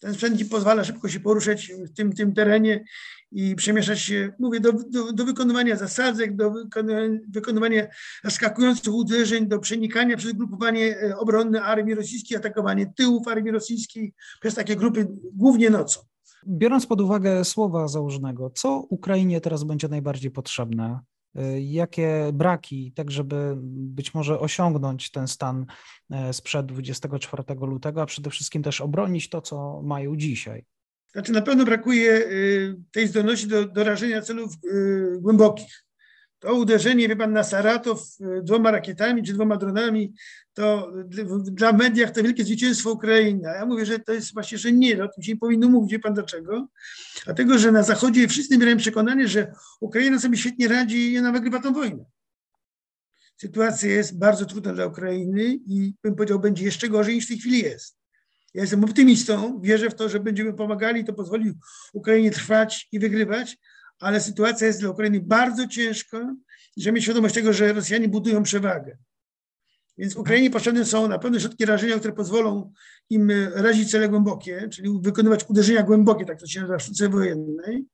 Ten 0.00 0.14
sprzęt 0.14 0.38
ci 0.38 0.44
pozwala 0.44 0.84
szybko 0.84 1.08
się 1.08 1.20
poruszać 1.20 1.72
w 1.72 1.94
tym, 1.96 2.12
tym 2.12 2.34
terenie 2.34 2.84
i 3.32 3.56
przemieszczać 3.56 4.00
się, 4.00 4.32
mówię, 4.38 4.60
do, 4.60 4.72
do, 4.72 5.12
do 5.12 5.24
wykonywania 5.24 5.76
zasadzek, 5.76 6.36
do 6.36 6.50
wykonywania, 6.50 7.18
wykonywania 7.28 7.86
zaskakujących 8.24 8.94
uderzeń, 8.94 9.48
do 9.48 9.58
przenikania 9.58 10.16
przez 10.16 10.32
grupowanie 10.32 10.98
e, 10.98 11.16
obronne 11.16 11.62
armii 11.62 11.94
rosyjskiej, 11.94 12.36
atakowanie 12.36 12.92
tyłów 12.96 13.28
armii 13.28 13.52
rosyjskiej 13.52 14.14
przez 14.40 14.54
takie 14.54 14.76
grupy 14.76 15.06
głównie 15.32 15.70
nocą. 15.70 16.00
Biorąc 16.48 16.86
pod 16.86 17.00
uwagę 17.00 17.44
słowa 17.44 17.88
założonego, 17.88 18.50
co 18.50 18.78
Ukrainie 18.88 19.40
teraz 19.40 19.64
będzie 19.64 19.88
najbardziej 19.88 20.30
potrzebne? 20.30 21.00
Y, 21.38 21.62
jakie 21.62 22.30
braki, 22.32 22.92
tak 22.92 23.10
żeby 23.10 23.54
być 23.58 24.14
może 24.14 24.40
osiągnąć 24.40 25.10
ten 25.10 25.28
stan 25.28 25.66
e, 26.10 26.32
sprzed 26.32 26.66
24 26.66 27.42
lutego, 27.60 28.02
a 28.02 28.06
przede 28.06 28.30
wszystkim 28.30 28.62
też 28.62 28.80
obronić 28.80 29.28
to, 29.28 29.40
co 29.40 29.82
mają 29.82 30.16
dzisiaj? 30.16 30.64
Znaczy 31.12 31.32
na 31.32 31.42
pewno 31.42 31.64
brakuje 31.64 32.10
y, 32.12 32.76
tej 32.92 33.08
zdolności 33.08 33.48
do, 33.48 33.68
do 33.68 33.84
rażenia 33.84 34.22
celów 34.22 34.52
y, 34.64 35.18
głębokich 35.20 35.84
to 36.44 36.54
uderzenie, 36.54 37.08
wie 37.08 37.16
pan, 37.16 37.32
na 37.32 37.44
Saratow 37.44 38.00
y, 38.20 38.42
dwoma 38.42 38.70
rakietami 38.70 39.22
czy 39.22 39.32
dwoma 39.32 39.56
dronami, 39.56 40.14
to 40.54 40.92
dla 41.44 41.72
mediach 41.72 42.10
to 42.10 42.22
wielkie 42.22 42.44
zwycięstwo 42.44 42.92
Ukrainy. 42.92 43.42
Ja 43.42 43.66
mówię, 43.66 43.86
że 43.86 43.98
to 43.98 44.12
jest 44.12 44.34
właśnie, 44.34 44.58
że 44.58 44.72
nie, 44.72 45.04
o 45.04 45.08
tym 45.08 45.22
się 45.22 45.32
nie 45.32 45.38
powinno 45.38 45.68
mówić. 45.68 45.92
Wie 45.92 45.98
pan 45.98 46.14
dlaczego? 46.14 46.68
Dlatego, 47.24 47.58
że 47.58 47.72
na 47.72 47.82
Zachodzie 47.82 48.28
wszyscy 48.28 48.58
mieli 48.58 48.76
przekonanie, 48.76 49.28
że 49.28 49.52
Ukraina 49.80 50.18
sobie 50.18 50.36
świetnie 50.36 50.68
radzi 50.68 51.12
i 51.12 51.18
ona 51.18 51.32
wygrywa 51.32 51.60
tę 51.60 51.72
wojnę. 51.72 52.04
Sytuacja 53.36 53.90
jest 53.90 54.18
bardzo 54.18 54.46
trudna 54.46 54.72
dla 54.72 54.86
Ukrainy 54.86 55.44
i 55.44 55.94
bym 56.02 56.14
powiedział, 56.14 56.40
będzie 56.40 56.64
jeszcze 56.64 56.88
gorzej 56.88 57.14
niż 57.14 57.24
w 57.24 57.28
tej 57.28 57.38
chwili 57.38 57.62
jest. 57.62 57.96
Ja 58.54 58.60
jestem 58.60 58.84
optymistą, 58.84 59.60
wierzę 59.60 59.90
w 59.90 59.94
to, 59.94 60.08
że 60.08 60.20
będziemy 60.20 60.52
pomagali, 60.52 61.04
to 61.04 61.12
pozwoli 61.12 61.52
Ukrainie 61.92 62.30
trwać 62.30 62.88
i 62.92 62.98
wygrywać, 62.98 63.56
ale 64.04 64.20
sytuacja 64.20 64.66
jest 64.66 64.80
dla 64.80 64.90
Ukrainy 64.90 65.20
bardzo 65.20 65.68
ciężka 65.68 66.34
trzeba 66.80 66.94
mieć 66.94 67.04
świadomość 67.04 67.34
tego, 67.34 67.52
że 67.52 67.72
Rosjanie 67.72 68.08
budują 68.08 68.42
przewagę. 68.42 68.96
Więc 69.98 70.16
Ukrainie 70.16 70.50
potrzebne 70.50 70.84
są 70.84 71.08
na 71.08 71.18
pewno 71.18 71.40
środki 71.40 71.64
rażenia, 71.64 71.98
które 71.98 72.14
pozwolą 72.14 72.72
im 73.10 73.32
razić 73.54 73.90
cele 73.90 74.08
głębokie, 74.08 74.68
czyli 74.72 74.98
wykonywać 75.02 75.44
uderzenia 75.48 75.82
głębokie, 75.82 76.24
tak 76.24 76.40
to 76.40 76.46
się 76.46 76.60
nazywa 76.60 76.78
w 76.78 76.82
sztuce 76.82 77.08
wojennej, 77.08 77.84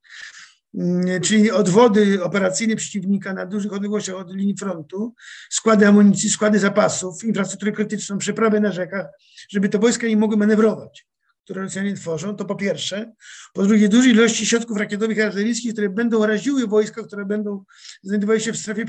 mm, 0.75 1.21
czyli 1.21 1.51
odwody 1.51 2.25
operacyjne 2.25 2.77
przeciwnika 2.77 3.33
na 3.33 3.47
dużych 3.47 3.73
odległościach 3.73 4.17
od 4.17 4.35
linii 4.35 4.57
frontu, 4.57 5.15
składy 5.51 5.87
amunicji, 5.87 6.31
składy 6.31 6.59
zapasów, 6.59 7.25
infrastrukturę 7.25 7.73
krytyczną, 7.73 8.19
przeprawy 8.19 8.61
na 8.61 8.73
rzekach, 8.73 9.07
żeby 9.49 9.69
te 9.69 9.79
wojska 9.79 10.07
nie 10.07 10.17
mogły 10.17 10.37
manewrować 10.37 11.10
które 11.51 11.63
Rosjanie 11.63 11.95
tworzą, 11.95 12.37
to 12.37 12.45
po 12.45 12.55
pierwsze. 12.55 13.13
Po 13.55 13.63
drugie, 13.63 13.89
duże 13.89 14.09
ilości 14.09 14.47
środków 14.47 14.79
rakietowych 14.79 15.17
i 15.17 15.21
artyleryjskich, 15.21 15.73
które 15.73 15.89
będą 15.89 16.27
raziły 16.27 16.67
wojska, 16.67 17.03
które 17.03 17.25
będą 17.25 17.65
znajdowały 18.03 18.41
się 18.41 18.53
w 18.53 18.57
strefie 18.57 18.85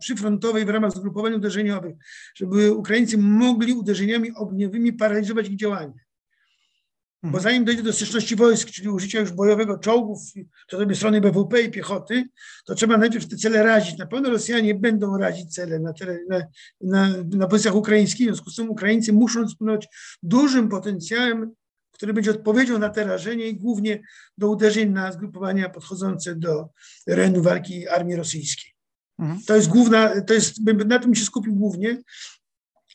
przyfrontowej 0.00 0.64
w 0.64 0.68
ramach 0.68 0.92
zgrupowań 0.92 1.34
uderzeniowych, 1.34 1.94
żeby 2.34 2.72
Ukraińcy 2.72 3.18
mogli 3.18 3.72
uderzeniami 3.72 4.32
ogniowymi 4.32 4.92
paraliżować 4.92 5.48
ich 5.48 5.56
działanie. 5.56 6.06
Bo 7.22 7.28
mhm. 7.28 7.42
zanim 7.42 7.64
dojdzie 7.64 7.82
do 7.82 7.92
styczności 7.92 8.36
wojsk, 8.36 8.70
czyli 8.70 8.88
użycia 8.88 9.20
już 9.20 9.32
bojowego 9.32 9.78
czołgów, 9.78 10.18
to 10.68 10.78
sobie 10.78 10.94
strony 10.94 11.20
BWP 11.20 11.62
i 11.62 11.70
piechoty, 11.70 12.24
to 12.64 12.74
trzeba 12.74 12.96
najpierw 12.96 13.28
te 13.28 13.36
cele 13.36 13.62
razić. 13.62 13.98
Na 13.98 14.06
pewno 14.06 14.30
Rosjanie 14.30 14.74
będą 14.74 15.18
razić 15.18 15.54
cele 15.54 15.78
na, 15.78 15.92
na, 16.28 16.38
na, 16.80 17.14
na 17.36 17.46
pozycjach 17.46 17.74
ukraińskich, 17.74 18.26
w 18.26 18.30
związku 18.30 18.50
z 18.50 18.56
tym 18.56 18.70
Ukraińcy 18.70 19.12
muszą 19.12 19.44
dysponować 19.44 19.88
dużym 20.22 20.68
potencjałem 20.68 21.54
który 21.96 22.12
będzie 22.12 22.30
odpowiedzią 22.30 22.78
na 22.78 22.88
te 22.88 23.04
rażenie 23.04 23.48
i 23.48 23.56
głównie 23.56 24.02
do 24.38 24.50
uderzeń 24.50 24.90
na 24.90 25.12
zgrupowania 25.12 25.68
podchodzące 25.68 26.36
do 26.36 26.68
terenu 27.06 27.42
walki 27.42 27.88
armii 27.88 28.16
rosyjskiej. 28.16 28.72
Mhm. 29.18 29.40
To 29.46 29.56
jest 29.56 29.68
główna, 29.68 30.20
to 30.20 30.34
jest, 30.34 30.56
na 30.86 30.98
tym 30.98 31.14
się 31.14 31.24
skupił 31.24 31.54
głównie. 31.54 32.02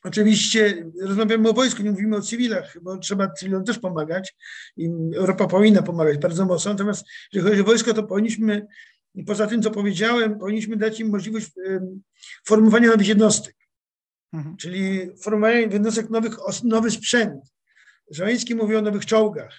Oczywiście 0.03 0.91
rozmawiamy 1.01 1.49
o 1.49 1.53
wojsku, 1.53 1.83
nie 1.83 1.91
mówimy 1.91 2.15
o 2.15 2.21
cywilach, 2.21 2.77
bo 2.81 2.97
trzeba 2.97 3.31
cywilom 3.31 3.63
też 3.63 3.79
pomagać 3.79 4.35
i 4.77 4.89
Europa 5.15 5.47
powinna 5.47 5.81
pomagać 5.81 6.17
bardzo 6.17 6.45
mocno. 6.45 6.71
Natomiast 6.71 7.05
jeżeli 7.33 7.49
chodzi 7.49 7.61
o 7.61 7.65
wojsko, 7.65 7.93
to 7.93 8.03
powinniśmy, 8.03 8.67
poza 9.25 9.47
tym 9.47 9.61
co 9.61 9.71
powiedziałem, 9.71 10.39
powinniśmy 10.39 10.77
dać 10.77 10.99
im 10.99 11.09
możliwość 11.09 11.51
formowania 12.47 12.87
nowych 12.87 13.07
jednostek. 13.07 13.55
Mhm. 14.33 14.57
Czyli 14.57 15.09
formowania 15.23 15.59
jednostek 15.59 16.09
nowych, 16.09 16.37
nowy 16.63 16.91
sprzęt, 16.91 17.41
Żeleński 18.11 18.55
mówi 18.55 18.75
o 18.75 18.81
nowych 18.81 19.05
czołgach, 19.05 19.53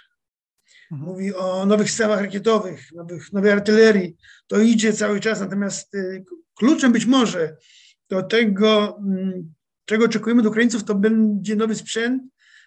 mhm. 0.93 1.11
mówi 1.11 1.35
o 1.35 1.67
nowych 1.67 1.89
systemach 1.89 2.21
rakietowych, 2.21 2.93
nowych, 2.93 3.33
nowej 3.33 3.53
artylerii. 3.53 4.17
To 4.47 4.61
idzie 4.61 4.93
cały 4.93 5.21
czas, 5.21 5.41
natomiast 5.41 5.95
y, 5.95 6.25
kluczem 6.55 6.93
być 6.93 7.07
może 7.07 7.57
do 8.09 8.23
tego, 8.23 8.99
mm, 8.99 9.55
czego 9.85 10.05
oczekujemy 10.05 10.41
od 10.41 10.47
Ukraińców, 10.47 10.85
to 10.85 10.95
będzie 10.95 11.57
nowy 11.57 11.75
sprzęt, 11.75 12.23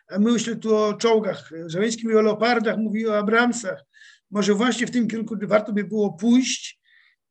a 0.07 0.19
my 0.19 0.31
myślę 0.31 0.55
tu 0.55 0.75
o 0.75 0.93
czołgach. 0.93 1.49
Żeleński 1.65 2.03
mówi 2.03 2.17
o 2.17 2.21
Leopardach, 2.21 2.77
mówi 2.77 3.07
o 3.07 3.17
Abramsach. 3.17 3.83
Może 4.31 4.53
właśnie 4.53 4.87
w 4.87 4.91
tym 4.91 5.07
kierunku 5.07 5.35
warto 5.41 5.73
by 5.73 5.83
było 5.83 6.13
pójść 6.13 6.79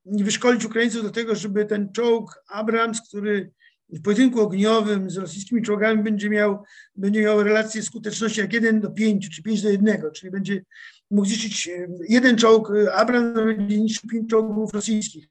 i 0.05 0.25
wyszkolić 0.25 0.65
Ukraińców 0.65 1.03
do 1.03 1.11
tego, 1.11 1.35
żeby 1.35 1.65
ten 1.65 1.93
czołg 1.93 2.43
Abrams, 2.49 3.09
który 3.09 3.51
w 3.89 4.03
pojedynku 4.03 4.41
ogniowym 4.41 5.11
z 5.11 5.17
rosyjskimi 5.17 5.63
czołgami 5.63 6.03
będzie 6.03 6.31
miał, 6.31 6.65
będzie 6.97 7.23
miał 7.23 7.43
relację 7.43 7.83
skuteczności 7.83 8.41
jak 8.41 8.53
1 8.53 8.81
do 8.81 8.91
5 8.91 9.37
czy 9.37 9.43
5 9.43 9.63
do 9.63 9.71
1, 9.71 10.03
czyli 10.15 10.31
będzie 10.31 10.65
mógł 11.11 11.29
zniszczyć 11.29 11.69
e, 11.69 11.89
jeden 12.09 12.37
czołg 12.37 12.71
e, 12.71 12.95
Abrams 12.95 13.35
będzie 13.35 13.81
niszczył 13.81 14.11
5 14.11 14.31
czołgów 14.31 14.75
rosyjskich. 14.75 15.29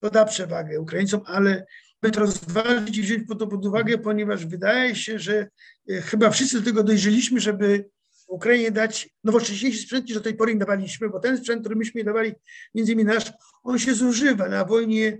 To 0.00 0.10
da 0.10 0.24
przewagę 0.24 0.80
Ukraińcom, 0.80 1.20
ale 1.26 1.66
by 2.02 2.10
to 2.10 2.20
rozważyć 2.20 2.98
i 2.98 3.02
wziąć 3.02 3.28
to 3.38 3.46
pod 3.46 3.66
uwagę, 3.66 3.98
ponieważ 3.98 4.46
wydaje 4.46 4.94
się, 4.94 5.18
że 5.18 5.48
e, 5.90 6.00
chyba 6.00 6.30
wszyscy 6.30 6.58
do 6.58 6.64
tego 6.64 6.82
dojrzeliśmy, 6.82 7.40
żeby 7.40 7.88
Ukrainie 8.28 8.70
dać 8.70 9.08
nowocześniejszy 9.24 9.82
sprzęt 9.82 10.06
niż 10.06 10.14
do 10.14 10.20
tej 10.20 10.34
pory 10.34 10.52
im 10.52 10.58
dawaliśmy, 10.58 11.08
bo 11.08 11.20
ten 11.20 11.38
sprzęt, 11.38 11.60
który 11.60 11.76
myśmy 11.76 12.04
dawali, 12.04 12.32
między 12.74 12.92
innymi 12.92 13.14
nasz, 13.14 13.32
on 13.62 13.78
się 13.78 13.94
zużywa 13.94 14.48
na 14.48 14.64
wojnie 14.64 15.18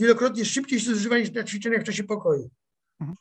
wielokrotnie 0.00 0.44
szybciej 0.44 0.80
się 0.80 0.94
zużywa 0.94 1.18
niż 1.18 1.32
na 1.32 1.44
ćwiczeniach 1.44 1.82
w 1.82 1.84
czasie 1.84 2.04
pokoju. 2.04 2.50
Mhm. 3.00 3.16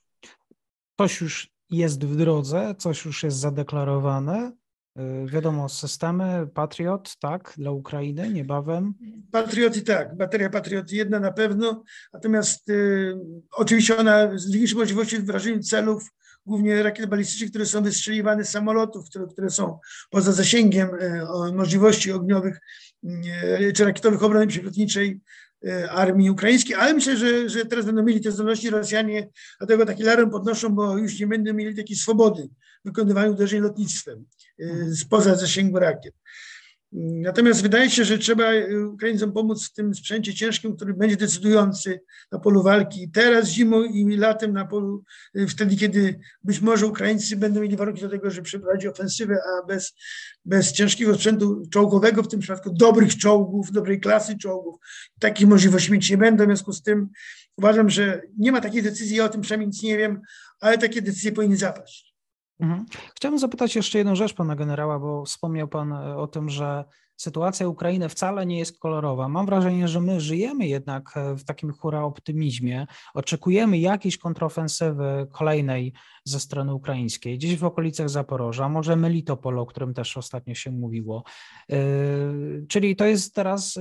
Coś 0.98 1.22
już 1.22 1.50
jest 1.70 2.06
w 2.06 2.16
drodze, 2.16 2.76
coś 2.78 3.06
już 3.06 3.24
jest 3.24 3.38
zadeklarowane. 3.38 4.52
Y, 5.00 5.26
wiadomo, 5.26 5.70
systemy 5.70 6.48
Patriot, 6.54 7.16
tak, 7.20 7.54
dla 7.58 7.72
Ukrainy 7.72 8.30
niebawem. 8.30 8.94
Patrioty 9.32 9.82
tak, 9.82 10.18
bateria 10.18 10.50
Patriot 10.50 10.92
jedna 10.92 11.20
na 11.20 11.32
pewno, 11.32 11.84
natomiast 12.14 12.70
y, 12.70 13.16
oczywiście 13.52 13.98
ona 13.98 14.38
zwiększy 14.38 14.76
możliwości 14.76 15.20
wrażenia 15.20 15.60
celów, 15.60 16.10
głównie 16.46 16.84
rakiet 16.84 17.06
balistycznych, 17.06 17.50
które 17.50 17.66
są 17.66 17.84
wystrzeliwane 17.84 18.46
z 18.46 18.50
samolotów, 18.50 19.10
które, 19.10 19.28
które 19.28 19.50
są 19.50 19.80
poza 20.10 20.32
zasięgiem 20.32 20.90
y, 20.90 21.54
możliwości 21.54 22.12
ogniowych 22.12 22.60
y, 23.04 23.74
czy 23.76 23.86
rakietowych 23.86 24.24
obrony 24.24 24.48
przeciwlotniczej 24.48 25.22
armii 25.90 26.30
ukraińskiej, 26.30 26.76
ale 26.76 26.94
myślę, 26.94 27.18
że, 27.18 27.50
że 27.50 27.66
teraz 27.66 27.86
będą 27.86 28.04
mieli 28.04 28.22
te 28.22 28.32
zdolności 28.32 28.70
Rosjanie, 28.70 29.30
dlatego 29.60 29.86
taki 29.86 30.04
larem 30.04 30.30
podnoszą, 30.30 30.70
bo 30.70 30.98
już 30.98 31.20
nie 31.20 31.28
będą 31.28 31.54
mieli 31.54 31.76
takiej 31.76 31.98
swobody 31.98 32.50
w 32.84 32.88
wykonywaniu 32.88 33.32
uderzeń 33.32 33.62
lotnictwem 33.62 34.26
e, 34.60 34.96
spoza 34.96 35.36
zasięgu 35.36 35.80
rakiet. 35.80 36.14
Natomiast 36.96 37.62
wydaje 37.62 37.90
się, 37.90 38.06
że 38.06 38.18
trzeba 38.18 38.44
Ukraińcom 38.94 39.32
pomóc 39.32 39.70
w 39.70 39.74
tym 39.74 39.96
sprzęcie 39.96 40.34
ciężkim, 40.34 40.76
który 40.76 40.94
będzie 40.94 41.18
decydujący 41.18 42.02
na 42.32 42.40
polu 42.40 42.64
walki 42.64 43.12
teraz, 43.12 43.50
zimą 43.50 43.84
i 43.84 44.18
latem 44.18 44.54
na 44.54 44.66
polu, 44.66 45.04
wtedy, 45.50 45.76
kiedy 45.76 46.20
być 46.44 46.62
może 46.62 46.88
Ukraińcy 46.88 47.38
będą 47.38 47.62
mieli 47.62 47.78
warunki 47.78 48.02
do 48.02 48.10
tego, 48.10 48.32
żeby 48.32 48.46
przeprowadzić 48.46 48.86
ofensywę, 48.86 49.38
a 49.48 49.66
bez, 49.66 49.94
bez 50.46 50.72
ciężkiego 50.72 51.16
sprzętu 51.16 51.64
czołgowego, 51.74 52.24
w 52.24 52.28
tym 52.28 52.40
przypadku 52.40 52.74
dobrych 52.74 53.18
czołgów, 53.18 53.72
dobrej 53.72 54.00
klasy 54.00 54.38
czołgów, 54.38 54.76
takich 55.20 55.48
możliwości 55.48 55.92
mieć 55.92 56.10
nie 56.10 56.18
będą. 56.18 56.44
W 56.44 56.48
związku 56.48 56.74
z 56.74 56.84
tym 56.84 57.10
uważam, 57.58 57.90
że 57.90 58.22
nie 58.38 58.52
ma 58.52 58.62
takiej 58.62 58.84
decyzji, 58.84 59.18
ja 59.18 59.26
o 59.26 59.30
tym 59.30 59.42
przynajmniej 59.42 59.68
nic 59.68 59.84
nie 59.84 59.98
wiem, 59.98 60.22
ale 60.60 60.78
takie 60.78 61.02
decyzje 61.02 61.32
powinny 61.32 61.58
zapaść. 61.58 62.13
Mhm. 62.60 62.86
Chciałbym 63.16 63.40
zapytać 63.40 63.76
jeszcze 63.76 63.98
jedną 63.98 64.16
rzecz 64.16 64.34
pana 64.34 64.56
generała, 64.56 65.00
bo 65.00 65.26
wspomniał 65.26 65.68
pan 65.68 65.94
e, 65.94 66.18
o 66.18 66.28
tym, 66.28 66.50
że 66.50 66.86
sytuacja 67.18 67.68
Ukrainy 67.68 68.10
wcale 68.10 68.46
nie 68.46 68.60
jest 68.60 68.80
kolorowa. 68.80 69.30
Mam 69.30 69.46
wrażenie, 69.46 69.88
że 69.88 70.02
my 70.02 70.20
żyjemy 70.20 70.68
jednak 70.68 71.12
e, 71.16 71.36
w 71.36 71.44
takim 71.44 71.72
hura 71.72 72.04
optymizmie. 72.04 72.88
Oczekujemy 73.14 73.78
jakiejś 73.78 74.18
kontrofensywy 74.18 75.28
kolejnej 75.32 75.94
ze 76.26 76.40
strony 76.40 76.74
ukraińskiej, 76.74 77.38
gdzieś 77.38 77.58
w 77.58 77.64
okolicach 77.64 78.10
Zaporoża, 78.10 78.70
może 78.70 78.96
Melitopol, 78.96 79.60
o 79.60 79.66
którym 79.66 79.94
też 79.94 80.18
ostatnio 80.18 80.56
się 80.56 80.72
mówiło. 80.72 81.24
E, 81.72 81.78
czyli 82.68 82.96
to 82.96 83.06
jest 83.06 83.36
teraz 83.36 83.80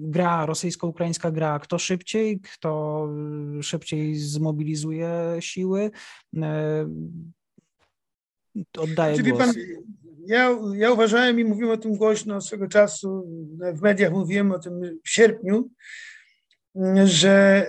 gra, 0.00 0.46
rosyjsko-ukraińska 0.46 1.30
gra, 1.30 1.58
kto 1.58 1.78
szybciej, 1.78 2.40
kto 2.40 3.08
szybciej 3.60 4.14
zmobilizuje 4.14 5.10
siły 5.40 5.90
Oddaję 8.78 9.22
głos. 9.22 9.38
Pan, 9.38 9.52
ja, 10.26 10.58
ja 10.74 10.92
uważałem 10.92 11.40
i 11.40 11.44
mówiłem 11.44 11.70
o 11.70 11.76
tym 11.76 11.96
głośno 11.96 12.40
swego 12.40 12.68
czasu, 12.68 13.26
w 13.74 13.82
mediach 13.82 14.12
mówiłem 14.12 14.52
o 14.52 14.58
tym 14.58 15.00
w 15.04 15.10
sierpniu, 15.10 15.70
że 17.04 17.66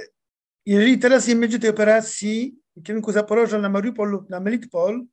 jeżeli 0.65 0.99
teraz 0.99 1.27
nie 1.27 1.35
będzie 1.35 1.59
tej 1.59 1.69
operacji 1.69 2.55
w 2.75 2.83
kierunku 2.83 3.11
Zaporoża 3.11 3.59
na 3.61 3.69
Mariupol 3.69 4.09
lub 4.09 4.29
na 4.29 4.39
Melitpol, 4.39 5.05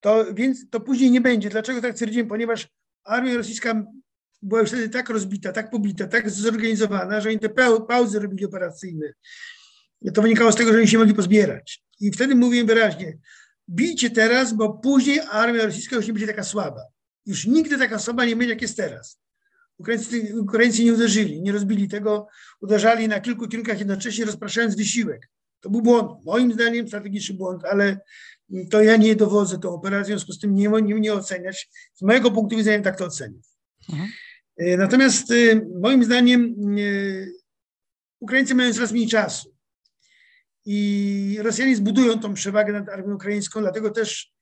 to, 0.00 0.34
więc, 0.34 0.70
to 0.70 0.80
później 0.80 1.10
nie 1.10 1.20
będzie. 1.20 1.50
Dlaczego 1.50 1.80
tak 1.80 1.94
twierdziłem? 1.94 2.28
Ponieważ 2.28 2.68
armia 3.04 3.36
rosyjska 3.36 3.84
była 4.42 4.60
już 4.60 4.70
wtedy 4.70 4.88
tak 4.88 5.10
rozbita, 5.10 5.52
tak 5.52 5.70
pobita, 5.70 6.06
tak 6.06 6.30
zorganizowana, 6.30 7.20
że 7.20 7.28
oni 7.28 7.38
te 7.38 7.48
pauzy 7.88 8.20
robili 8.20 8.44
operacyjne. 8.44 9.12
I 10.02 10.12
to 10.12 10.22
wynikało 10.22 10.52
z 10.52 10.56
tego, 10.56 10.72
że 10.72 10.78
oni 10.78 10.88
się 10.88 10.98
mogli 10.98 11.14
pozbierać. 11.14 11.82
I 12.00 12.12
wtedy 12.12 12.34
mówiłem 12.34 12.66
wyraźnie, 12.66 13.18
bijcie 13.72 14.10
teraz, 14.10 14.52
bo 14.52 14.72
później 14.72 15.20
armia 15.30 15.66
rosyjska 15.66 15.96
już 15.96 16.06
nie 16.06 16.12
będzie 16.12 16.26
taka 16.26 16.44
słaba. 16.44 16.80
Już 17.26 17.46
nigdy 17.46 17.78
taka 17.78 17.98
słaba 17.98 18.24
nie 18.24 18.36
będzie, 18.36 18.54
jak 18.54 18.62
jest 18.62 18.76
teraz. 18.76 19.20
Ukraińcy, 19.78 20.40
Ukraińcy 20.40 20.84
nie 20.84 20.92
uderzyli, 20.92 21.42
nie 21.42 21.52
rozbili 21.52 21.88
tego, 21.88 22.28
uderzali 22.60 23.08
na 23.08 23.20
kilku 23.20 23.48
kierunkach 23.48 23.78
jednocześnie, 23.78 24.24
rozpraszając 24.24 24.76
wysiłek. 24.76 25.30
To 25.60 25.70
był 25.70 25.82
błąd, 25.82 26.24
moim 26.24 26.52
zdaniem 26.52 26.88
strategiczny 26.88 27.34
błąd, 27.34 27.64
ale 27.64 28.00
to 28.70 28.82
ja 28.82 28.96
nie 28.96 29.16
dowodzę 29.16 29.58
tą 29.58 29.70
operacją, 29.70 30.04
w 30.04 30.06
związku 30.06 30.32
z 30.32 30.38
tym 30.38 30.54
nie 30.54 30.68
nie 30.68 30.94
mnie 30.94 31.14
oceniać. 31.14 31.70
Z 31.94 32.02
mojego 32.02 32.30
punktu 32.30 32.56
widzenia 32.56 32.84
tak 32.84 32.98
to 32.98 33.04
ocenię. 33.04 33.38
Mhm. 33.90 34.08
E, 34.56 34.76
natomiast 34.76 35.30
e, 35.30 35.34
moim 35.80 36.04
zdaniem 36.04 36.54
e, 36.78 36.82
Ukraińcy 38.20 38.54
mają 38.54 38.72
coraz 38.74 38.92
mniej 38.92 39.06
czasu. 39.06 39.51
I 40.64 41.38
Rosjanie 41.42 41.76
zbudują 41.76 42.18
tą 42.18 42.34
przewagę 42.34 42.72
nad 42.72 42.88
armią 42.88 43.14
ukraińską, 43.14 43.60
dlatego 43.60 43.90
też 43.90 44.32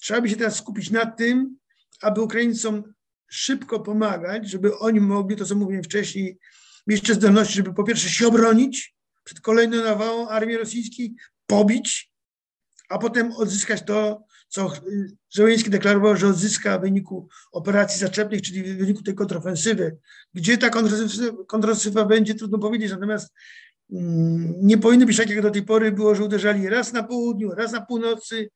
trzeba 0.00 0.20
by 0.20 0.28
się 0.28 0.36
teraz 0.36 0.56
skupić 0.56 0.90
na 0.90 1.06
tym, 1.06 1.56
aby 2.02 2.20
Ukraińcom 2.20 2.82
szybko 3.28 3.80
pomagać, 3.80 4.50
żeby 4.50 4.78
oni 4.78 5.00
mogli, 5.00 5.36
to 5.36 5.44
co 5.44 5.54
mówiłem 5.54 5.84
wcześniej, 5.84 6.38
mieć 6.86 6.98
jeszcze 7.00 7.14
zdolności, 7.14 7.54
żeby 7.54 7.74
po 7.74 7.84
pierwsze 7.84 8.08
się 8.08 8.26
obronić 8.26 8.96
przed 9.24 9.40
kolejną 9.40 9.84
nawałą 9.84 10.28
armii 10.28 10.56
rosyjskiej, 10.56 11.14
pobić, 11.46 12.12
a 12.88 12.98
potem 12.98 13.32
odzyskać 13.32 13.82
to, 13.82 14.24
co 14.48 14.72
Żołęski 15.30 15.70
deklarował, 15.70 16.16
że 16.16 16.26
odzyska 16.26 16.78
w 16.78 16.80
wyniku 16.80 17.28
operacji 17.52 18.00
zaczepnych, 18.00 18.42
czyli 18.42 18.62
w 18.62 18.78
wyniku 18.78 19.02
tej 19.02 19.14
kontrofensywy. 19.14 19.96
Gdzie 20.34 20.58
ta 20.58 20.70
kontrofensywa 21.46 22.04
będzie, 22.04 22.34
trudno 22.34 22.58
powiedzieć, 22.58 22.90
natomiast 22.90 23.32
nie 23.88 24.78
powinno 24.78 25.06
być 25.06 25.16
tak, 25.16 25.30
jak 25.30 25.42
do 25.42 25.50
tej 25.50 25.62
pory 25.62 25.92
było, 25.92 26.14
że 26.14 26.24
uderzali 26.24 26.68
raz 26.68 26.92
na 26.92 27.02
południu, 27.02 27.50
raz 27.50 27.72
na 27.72 27.80
północy. 27.80 28.50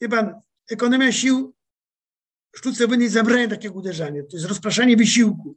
Wie 0.00 0.08
pan, 0.08 0.34
ekonomia 0.70 1.12
sił 1.12 1.54
sztuce 2.56 2.86
wojennej 2.86 3.08
zabrania 3.08 3.48
takiego 3.48 3.74
uderzania. 3.74 4.22
To 4.22 4.36
jest 4.36 4.46
rozpraszanie 4.46 4.96
wysiłku, 4.96 5.56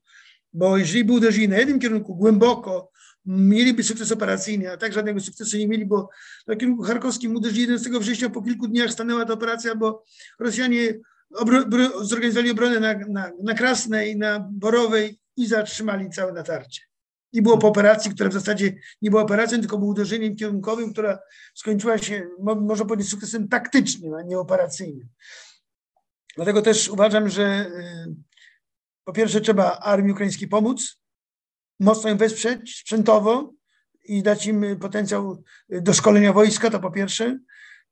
bo 0.54 0.78
jeżeli 0.78 1.04
by 1.04 1.14
uderzyli 1.14 1.50
na 1.50 1.58
jednym 1.58 1.80
kierunku 1.80 2.16
głęboko, 2.16 2.92
mieliby 3.26 3.84
sukces 3.84 4.12
operacyjny, 4.12 4.72
a 4.72 4.78
tak 4.78 4.94
żadnego 4.94 5.20
sukcesu 5.20 5.58
nie 5.58 5.68
mieli, 5.68 5.86
bo 5.86 6.10
na 6.48 6.56
kierunku 6.56 6.84
charkowskim 6.84 7.36
uderzyli 7.36 7.62
11 7.62 7.90
września, 8.00 8.30
po 8.30 8.42
kilku 8.42 8.68
dniach 8.68 8.92
stanęła 8.92 9.26
ta 9.26 9.34
operacja, 9.34 9.76
bo 9.76 10.04
Rosjanie 10.40 11.00
obro- 11.36 12.04
zorganizowali 12.06 12.52
obronę 12.52 12.80
na, 12.80 12.94
na, 13.08 13.32
na 13.44 13.54
Krasnej, 13.54 14.18
na 14.18 14.50
Borowej 14.52 15.20
i 15.38 15.48
zatrzymali 15.48 16.10
całe 16.10 16.34
natarcie. 16.34 16.91
I 17.34 17.42
było 17.42 17.58
po 17.58 17.68
operacji, 17.68 18.12
która 18.12 18.30
w 18.30 18.34
zasadzie 18.34 18.74
nie 19.02 19.10
była 19.10 19.22
operacją, 19.22 19.60
tylko 19.60 19.78
było 19.78 19.92
uderzeniem 19.92 20.36
kierunkowym, 20.36 20.94
która 20.94 21.20
skończyła 21.56 21.98
się, 21.98 22.28
można 22.40 22.86
powiedzieć, 22.86 23.12
sukcesem 23.12 23.48
taktycznym, 23.48 24.14
a 24.14 24.22
nie 24.22 24.40
operacyjnym. 24.40 25.08
Dlatego 26.36 26.62
też 26.62 26.90
uważam, 26.90 27.30
że 27.30 27.66
y, 27.66 28.16
po 29.04 29.14
pierwsze 29.14 29.42
trzeba 29.42 29.80
armii 29.80 30.14
ukraińskiej 30.14 30.48
pomóc, 30.48 31.02
mocno 31.80 32.10
ją 32.10 32.18
wesprzeć 32.18 32.80
sprzętowo 32.80 33.54
i 34.06 34.24
dać 34.24 34.46
im 34.46 34.80
potencjał 34.80 35.44
do 35.70 35.94
szkolenia 35.94 36.34
wojska, 36.34 36.70
to 36.70 36.80
po 36.80 36.92
pierwsze. 36.92 37.40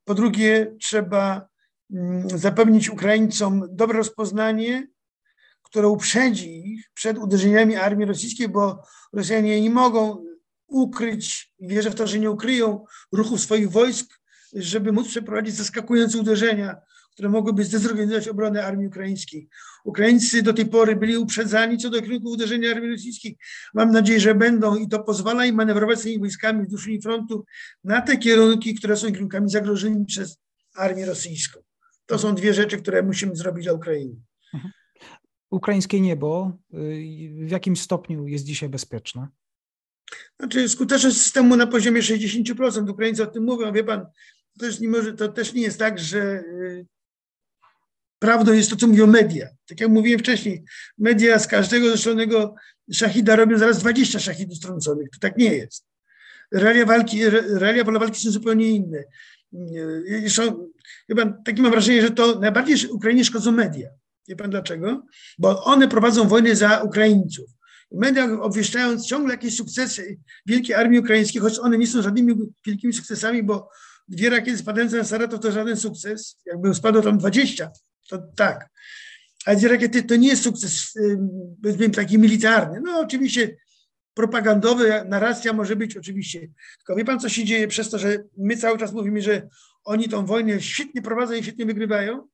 Po 0.05 0.13
drugie, 0.13 0.75
trzeba 0.81 1.47
mm, 1.91 2.29
zapewnić 2.29 2.89
Ukraińcom 2.89 3.67
dobre 3.71 3.97
rozpoznanie 3.97 4.87
które 5.69 5.87
uprzedzi 5.87 6.73
ich 6.73 6.89
przed 6.93 7.17
uderzeniami 7.17 7.75
armii 7.75 8.05
rosyjskiej, 8.05 8.49
bo 8.49 8.83
Rosjanie 9.13 9.61
nie 9.61 9.69
mogą 9.69 10.25
ukryć, 10.67 11.53
wierzę 11.59 11.91
w 11.91 11.95
to, 11.95 12.07
że 12.07 12.19
nie 12.19 12.31
ukryją 12.31 12.85
ruchów 13.11 13.41
swoich 13.41 13.71
wojsk, 13.71 14.19
żeby 14.53 14.91
móc 14.91 15.07
przeprowadzić 15.07 15.55
zaskakujące 15.55 16.17
uderzenia, 16.17 16.75
które 17.13 17.29
mogłyby 17.29 17.63
zdezorganizować 17.63 18.27
obronę 18.27 18.65
armii 18.65 18.87
ukraińskiej. 18.87 19.49
Ukraińcy 19.85 20.43
do 20.43 20.53
tej 20.53 20.65
pory 20.65 20.95
byli 20.95 21.17
uprzedzani 21.17 21.77
co 21.77 21.89
do 21.89 22.01
kierunku 22.01 22.29
uderzenia 22.29 22.71
armii 22.71 22.91
rosyjskiej. 22.91 23.37
Mam 23.73 23.91
nadzieję, 23.91 24.19
że 24.19 24.35
będą 24.35 24.75
i 24.75 24.87
to 24.87 24.99
pozwala 24.99 25.45
im 25.45 25.55
manewrować 25.55 26.01
tymi 26.01 26.19
wojskami 26.19 26.65
wzdłuż 26.65 26.85
linii 26.85 27.01
frontu 27.01 27.45
na 27.83 28.01
te 28.01 28.17
kierunki, 28.17 28.75
które 28.75 28.97
są 28.97 29.11
kierunkami 29.11 29.49
zagrożonymi 29.49 30.05
przez 30.05 30.37
armię 30.75 31.05
rosyjską. 31.05 31.59
To 32.05 32.19
są 32.19 32.35
dwie 32.35 32.53
rzeczy, 32.53 32.77
które 32.77 33.03
musimy 33.03 33.35
zrobić 33.35 33.63
dla 33.63 33.73
Ukrainy. 33.73 34.15
Ukraińskie 35.49 36.01
niebo 36.01 36.57
y, 36.73 36.77
w 37.47 37.51
jakim 37.51 37.75
stopniu 37.75 38.27
jest 38.27 38.45
dzisiaj 38.45 38.69
bezpieczne? 38.69 39.27
Znaczy 40.39 40.69
skuteczność 40.69 41.17
systemu 41.17 41.55
na 41.55 41.67
poziomie 41.67 42.01
60%. 42.01 42.89
Ukraińcy 42.89 43.23
o 43.23 43.27
tym 43.27 43.43
mówią, 43.43 43.73
wie 43.73 43.83
pan, 43.83 43.99
to 43.99 44.59
też 44.59 44.79
nie, 44.79 44.87
może, 44.87 45.13
to 45.13 45.27
też 45.27 45.53
nie 45.53 45.61
jest 45.61 45.79
tak, 45.79 45.99
że 45.99 46.19
y, 46.19 46.85
prawdą 48.19 48.53
jest 48.53 48.69
to, 48.69 48.75
co 48.75 48.87
mówią 48.87 49.07
media. 49.07 49.47
Tak 49.67 49.81
jak 49.81 49.89
mówiłem 49.89 50.19
wcześniej, 50.19 50.63
media 50.97 51.39
z 51.39 51.47
każdego 51.47 51.89
zeszonego 51.89 52.55
szachida 52.93 53.35
robią 53.35 53.57
zaraz 53.57 53.79
20 53.79 54.19
szachidów 54.19 54.57
strąconych. 54.57 55.09
To 55.09 55.19
tak 55.19 55.37
nie 55.37 55.53
jest. 55.53 55.85
Realia 56.51 56.85
walki, 56.85 57.29
realia 57.29 57.85
pola 57.85 57.99
walki 57.99 58.21
są 58.21 58.31
zupełnie 58.31 58.67
inne. 58.67 59.03
Zresztą, 60.21 60.69
chyba 61.07 61.25
takie 61.45 61.61
mam 61.61 61.71
wrażenie, 61.71 62.01
że 62.01 62.11
to 62.11 62.39
najbardziej 62.39 62.89
Ukrainie 62.89 63.25
szkodzą 63.25 63.51
media. 63.51 63.89
Wie 64.29 64.35
pan 64.35 64.49
dlaczego? 64.49 65.05
Bo 65.37 65.63
one 65.63 65.87
prowadzą 65.87 66.27
wojnę 66.27 66.55
za 66.55 66.81
Ukraińców. 66.81 67.45
Media 67.91 68.41
obwieszczając 68.41 69.07
ciągle 69.07 69.33
jakieś 69.33 69.55
sukcesy 69.57 70.19
wielkiej 70.45 70.75
armii 70.75 70.99
ukraińskiej, 70.99 71.41
choć 71.41 71.59
one 71.59 71.77
nie 71.77 71.87
są 71.87 72.01
żadnymi 72.01 72.35
wielkimi 72.65 72.93
sukcesami, 72.93 73.43
bo 73.43 73.69
dwie 74.07 74.29
rakiety 74.29 74.57
spadające 74.57 74.97
na 74.97 75.03
Saratow 75.03 75.39
to 75.39 75.51
żaden 75.51 75.77
sukces. 75.77 76.37
Jakby 76.45 76.75
spadło 76.75 77.01
tam 77.01 77.17
20, 77.17 77.71
to 78.09 78.17
tak. 78.35 78.69
A 79.45 79.55
dwie 79.55 79.67
rakiety 79.67 80.03
to 80.03 80.15
nie 80.15 80.27
jest 80.27 80.43
sukces, 80.43 80.93
powiedzmy 81.63 81.89
taki 81.89 82.19
militarny. 82.19 82.81
No 82.83 82.99
oczywiście 82.99 83.57
propagandowy, 84.13 85.05
narracja 85.07 85.53
może 85.53 85.75
być 85.75 85.97
oczywiście. 85.97 86.39
Tylko 86.77 86.95
wie 86.95 87.05
pan, 87.05 87.19
co 87.19 87.29
się 87.29 87.45
dzieje 87.45 87.67
przez 87.67 87.89
to, 87.89 87.99
że 87.99 88.23
my 88.37 88.57
cały 88.57 88.77
czas 88.77 88.93
mówimy, 88.93 89.21
że 89.21 89.47
oni 89.83 90.09
tą 90.09 90.25
wojnę 90.25 90.61
świetnie 90.61 91.01
prowadzą 91.01 91.33
i 91.33 91.43
świetnie 91.43 91.65
wygrywają, 91.65 92.27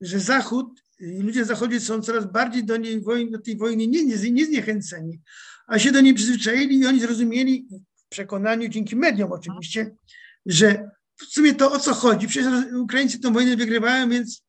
że 0.00 0.20
Zachód 0.20 0.82
i 1.00 1.22
ludzie 1.22 1.44
Zachodzie 1.44 1.80
są 1.80 2.02
coraz 2.02 2.32
bardziej 2.32 2.64
do, 2.64 2.76
niej 2.76 3.00
wojny, 3.00 3.30
do 3.30 3.38
tej 3.38 3.56
wojny 3.56 3.86
nie, 3.86 4.04
nie, 4.04 4.30
nie 4.30 4.46
zniechęceni, 4.46 5.20
a 5.66 5.78
się 5.78 5.92
do 5.92 6.00
niej 6.00 6.14
przyzwyczaili 6.14 6.78
i 6.78 6.86
oni 6.86 7.00
zrozumieli 7.00 7.66
w 7.96 8.08
przekonaniu, 8.08 8.68
dzięki 8.68 8.96
mediom 8.96 9.32
oczywiście, 9.32 9.94
że 10.46 10.90
w 11.16 11.24
sumie 11.24 11.54
to 11.54 11.72
o 11.72 11.78
co 11.78 11.94
chodzi? 11.94 12.28
Przecież 12.28 12.72
Ukraińcy 12.72 13.18
tę 13.18 13.32
wojnę 13.32 13.56
wygrywają, 13.56 14.10
więc 14.10 14.42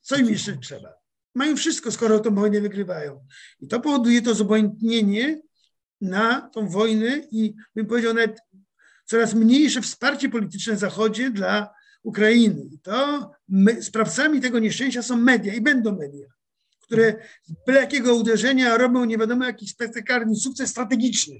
co 0.00 0.16
im 0.16 0.28
jeszcze 0.28 0.56
trzeba? 0.56 0.94
Mają 1.34 1.56
wszystko, 1.56 1.92
skoro 1.92 2.20
tę 2.20 2.34
wojnę 2.34 2.60
wygrywają. 2.60 3.26
I 3.60 3.68
to 3.68 3.80
powoduje 3.80 4.22
to 4.22 4.34
zobojętnienie 4.34 5.40
na 6.00 6.40
tą 6.40 6.68
wojnę 6.68 7.22
i 7.30 7.54
bym 7.74 7.86
powiedział 7.86 8.14
nawet 8.14 8.40
coraz 9.04 9.34
mniejsze 9.34 9.82
wsparcie 9.82 10.28
polityczne 10.28 10.74
w 10.74 10.78
Zachodzie 10.78 11.30
dla 11.30 11.70
Ukrainy. 12.02 12.64
I 12.72 12.78
to 12.78 13.30
my, 13.48 13.82
sprawcami 13.82 14.40
tego 14.40 14.58
nieszczęścia 14.58 15.02
są 15.02 15.16
media 15.16 15.54
i 15.54 15.60
będą 15.60 15.96
media, 15.96 16.26
które 16.80 17.14
z 17.42 17.52
byle 17.66 17.80
jakiego 17.80 18.14
uderzenia 18.14 18.76
robią 18.76 19.04
nie 19.04 19.18
wiadomo 19.18 19.44
jaki 19.44 19.68
spektakularny 19.68 20.36
sukces 20.36 20.70
strategiczny. 20.70 21.36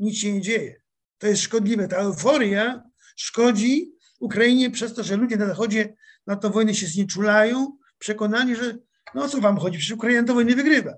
Nic 0.00 0.18
się 0.18 0.32
nie 0.32 0.40
dzieje. 0.40 0.80
To 1.18 1.26
jest 1.26 1.42
szkodliwe. 1.42 1.88
Ta 1.88 1.96
euforia 1.96 2.82
szkodzi 3.16 3.92
Ukrainie 4.20 4.70
przez 4.70 4.94
to, 4.94 5.02
że 5.02 5.16
ludzie 5.16 5.36
na 5.36 5.46
Zachodzie 5.46 5.96
na 6.26 6.36
tą 6.36 6.50
wojnę 6.50 6.74
się 6.74 6.86
znieczulają, 6.86 7.78
przekonani, 7.98 8.56
że 8.56 8.78
no 9.14 9.24
o 9.24 9.28
co 9.28 9.40
wam 9.40 9.58
chodzi, 9.58 9.78
przecież 9.78 9.96
Ukraina 9.96 10.26
tę 10.26 10.34
wojnę 10.34 10.54
wygrywa. 10.54 10.94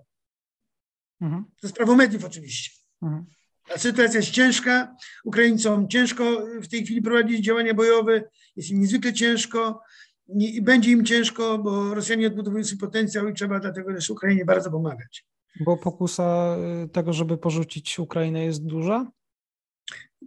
Mhm. 1.21 1.45
To 1.45 1.67
jest 1.67 1.77
prawo 1.77 1.97
mediów 1.97 2.25
oczywiście. 2.25 2.71
Mhm. 3.03 3.27
Sytuacja 3.76 4.20
jest 4.20 4.31
ciężka, 4.31 4.96
Ukraińcom 5.24 5.88
ciężko 5.88 6.24
w 6.62 6.68
tej 6.68 6.85
chwili 6.85 7.02
prowadzić 7.02 7.44
działania 7.44 7.74
bojowe, 7.74 8.22
jest 8.57 8.70
im 8.70 8.81
niezwykle 8.81 9.12
ciężko 9.12 9.81
i 10.28 10.62
będzie 10.62 10.90
im 10.90 11.04
ciężko, 11.04 11.59
bo 11.59 11.94
Rosjanie 11.94 12.26
odbudowują 12.26 12.64
swój 12.64 12.78
potencjał 12.78 13.28
i 13.28 13.35
trzeba 13.35 13.61
dlatego 13.61 13.94
też 13.94 14.11
Ukrainie 14.11 14.44
bardzo 14.44 14.70
pomagać. 14.70 15.26
Bo 15.61 15.76
pokusa 15.76 16.57
y, 16.85 16.88
tego, 16.88 17.12
żeby 17.12 17.38
porzucić 17.38 17.98
Ukrainę 17.98 18.44
jest 18.44 18.66
duża? 18.66 19.11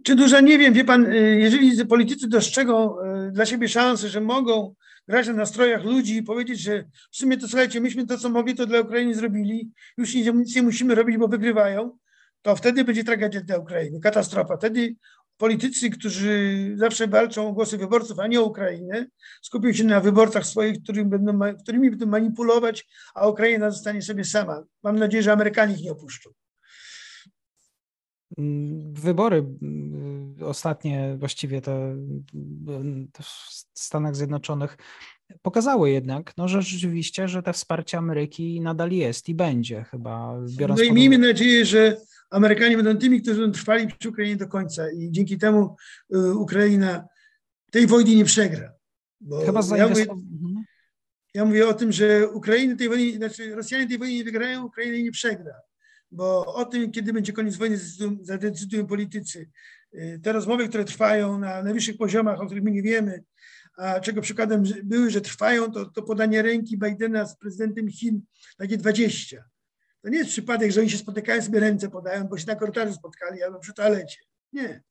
Czy 0.04 0.16
duża? 0.16 0.40
Nie 0.40 0.58
wiem. 0.58 0.74
Wie 0.74 0.84
pan, 0.84 1.06
y, 1.06 1.38
jeżeli 1.40 1.86
politycy 1.86 2.28
dostrzegą 2.28 3.00
y, 3.00 3.32
dla 3.32 3.46
siebie 3.46 3.68
szansę, 3.68 4.08
że 4.08 4.20
mogą 4.20 4.74
grać 5.08 5.26
na 5.26 5.32
nastrojach 5.32 5.84
ludzi 5.84 6.16
i 6.16 6.22
powiedzieć, 6.22 6.60
że 6.60 6.84
w 7.10 7.16
sumie 7.16 7.36
to 7.36 7.48
słuchajcie, 7.48 7.80
myśmy 7.80 8.06
to, 8.06 8.18
co 8.18 8.30
mogli, 8.30 8.54
to 8.54 8.66
dla 8.66 8.80
Ukrainy 8.80 9.14
zrobili, 9.14 9.70
już 9.96 10.14
nic 10.14 10.56
nie 10.56 10.62
musimy 10.62 10.94
robić, 10.94 11.16
bo 11.16 11.28
wygrywają, 11.28 11.98
to 12.42 12.56
wtedy 12.56 12.84
będzie 12.84 13.04
tragedia 13.04 13.40
dla 13.40 13.58
Ukrainy, 13.58 14.00
katastrofa. 14.00 14.56
Wtedy 14.56 14.94
politycy, 15.36 15.90
którzy 15.90 16.74
zawsze 16.76 17.06
walczą 17.06 17.48
o 17.48 17.52
głosy 17.52 17.78
wyborców, 17.78 18.18
a 18.18 18.26
nie 18.26 18.40
o 18.40 18.44
Ukrainę, 18.44 19.06
skupią 19.42 19.72
się 19.72 19.84
na 19.84 20.00
wyborcach 20.00 20.46
swoich, 20.46 20.82
którymi 20.82 21.10
będą, 21.10 21.38
którymi 21.62 21.90
będą 21.90 22.06
manipulować, 22.06 22.86
a 23.14 23.28
Ukraina 23.28 23.70
zostanie 23.70 24.02
sobie 24.02 24.24
sama. 24.24 24.64
Mam 24.82 24.98
nadzieję, 24.98 25.22
że 25.22 25.32
Amerykanie 25.32 25.74
ich 25.74 25.82
nie 25.82 25.92
opuszczą. 25.92 26.30
Wybory 28.92 29.36
mm, 29.62 30.36
ostatnie, 30.40 31.16
właściwie 31.18 31.60
te, 31.60 31.96
te 33.12 33.22
w 33.22 33.28
Stanach 33.74 34.16
Zjednoczonych 34.16 34.76
pokazały 35.42 35.90
jednak, 35.90 36.36
no, 36.36 36.48
że 36.48 36.62
rzeczywiście, 36.62 37.28
że 37.28 37.42
te 37.42 37.52
wsparcie 37.52 37.98
Ameryki 37.98 38.60
nadal 38.60 38.90
jest 38.90 39.28
i 39.28 39.34
będzie 39.34 39.84
chyba. 39.84 40.38
Biorąc 40.58 40.80
no 40.80 40.86
i 40.86 40.92
miejmy 40.92 41.18
nadzieję, 41.18 41.64
że 41.66 41.96
Amerykanie 42.32 42.76
będą 42.76 42.96
tymi, 42.96 43.22
którzy 43.22 43.40
będą 43.40 43.58
trwali 43.58 43.88
przy 43.98 44.08
Ukrainie 44.08 44.36
do 44.36 44.48
końca 44.48 44.90
i 44.90 45.10
dzięki 45.10 45.38
temu 45.38 45.76
y, 46.14 46.34
Ukraina 46.34 47.06
tej 47.70 47.86
wojny 47.86 48.14
nie 48.14 48.24
przegra. 48.24 48.72
Bo 49.20 49.46
chyba 49.46 49.60
ja 49.76 49.88
mówię, 49.88 50.02
mhm. 50.02 50.64
ja 51.34 51.44
mówię 51.44 51.68
o 51.68 51.74
tym, 51.74 51.92
że 51.92 52.28
Ukrainy 52.28 52.76
tej 52.76 52.88
wojny, 52.88 53.16
znaczy 53.16 53.54
Rosjanie 53.54 53.88
tej 53.88 53.98
wojny 53.98 54.14
nie 54.14 54.24
wygrają, 54.24 54.64
Ukraina 54.64 54.98
nie 54.98 55.12
przegra 55.12 55.54
bo 56.12 56.54
o 56.54 56.64
tym, 56.64 56.90
kiedy 56.90 57.12
będzie 57.12 57.32
koniec 57.32 57.56
wojny, 57.56 57.78
zadecydują 58.20 58.86
politycy. 58.86 59.50
Y, 59.94 60.20
te 60.22 60.32
rozmowy, 60.32 60.68
które 60.68 60.84
trwają 60.84 61.38
na 61.38 61.62
najwyższych 61.62 61.96
poziomach, 61.96 62.40
o 62.40 62.46
których 62.46 62.64
my 62.64 62.70
nie 62.70 62.82
wiemy, 62.82 63.24
a 63.76 64.00
czego 64.00 64.20
przykładem 64.20 64.62
były, 64.84 65.10
że 65.10 65.20
trwają, 65.20 65.72
to, 65.72 65.84
to 65.84 66.02
podanie 66.02 66.42
ręki 66.42 66.78
Bidena 66.78 67.26
z 67.26 67.36
prezydentem 67.36 67.90
Chin 67.90 68.22
na 68.58 68.66
G20. 68.66 69.36
To 70.02 70.08
nie 70.08 70.18
jest 70.18 70.30
przypadek, 70.30 70.72
że 70.72 70.80
oni 70.80 70.90
się 70.90 70.98
spotykają, 70.98 71.42
sobie 71.42 71.60
ręce 71.60 71.90
podają, 71.90 72.24
bo 72.24 72.38
się 72.38 72.46
na 72.46 72.56
korytarzu 72.56 72.94
spotkali 72.94 73.42
albo 73.42 73.58
przy 73.58 73.74
toalecie. 73.74 74.18
Nie. 74.52 74.82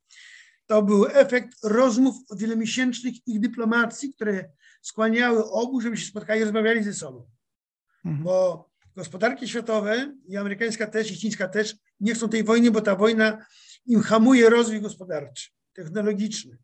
To 0.66 0.82
był 0.82 1.08
efekt 1.08 1.58
rozmów 1.64 2.16
wielomiesięcznych 2.36 3.28
ich 3.28 3.40
dyplomacji, 3.40 4.14
które 4.14 4.50
skłaniały 4.82 5.52
obu, 5.52 5.82
żeby 5.82 5.98
się 5.98 6.06
spotkali 6.06 6.42
i 6.42 6.44
rozmawiali 6.44 6.84
ze 6.84 6.94
sobą. 6.94 7.30
Mhm. 8.06 8.24
Bo 8.24 8.70
gospodarki 8.96 9.48
światowe 9.48 10.16
i 10.28 10.38
amerykańska 10.38 10.88
też 10.88 11.12
i 11.12 11.16
chińska 11.16 11.48
też 11.48 11.76
nie 12.00 12.14
chcą 12.14 12.30
tej 12.30 12.44
wojny, 12.44 12.72
bo 12.72 12.82
ta 12.82 12.96
wojna 12.96 13.46
im 13.86 14.02
hamuje 14.02 14.50
rozwój 14.50 14.82
gospodarczy, 14.82 15.50
technologiczny. 15.74 16.58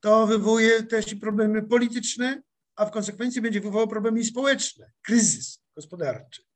To 0.00 0.26
wywołuje 0.26 0.82
też 0.82 1.12
i 1.12 1.16
problemy 1.16 1.62
polityczne, 1.62 2.42
a 2.76 2.86
w 2.86 2.90
konsekwencji 2.90 3.42
będzie 3.42 3.60
wywołało 3.60 3.88
problemy 3.88 4.24
społeczne, 4.24 4.90
kryzys 5.02 5.62
gospodarczy. 5.76 6.49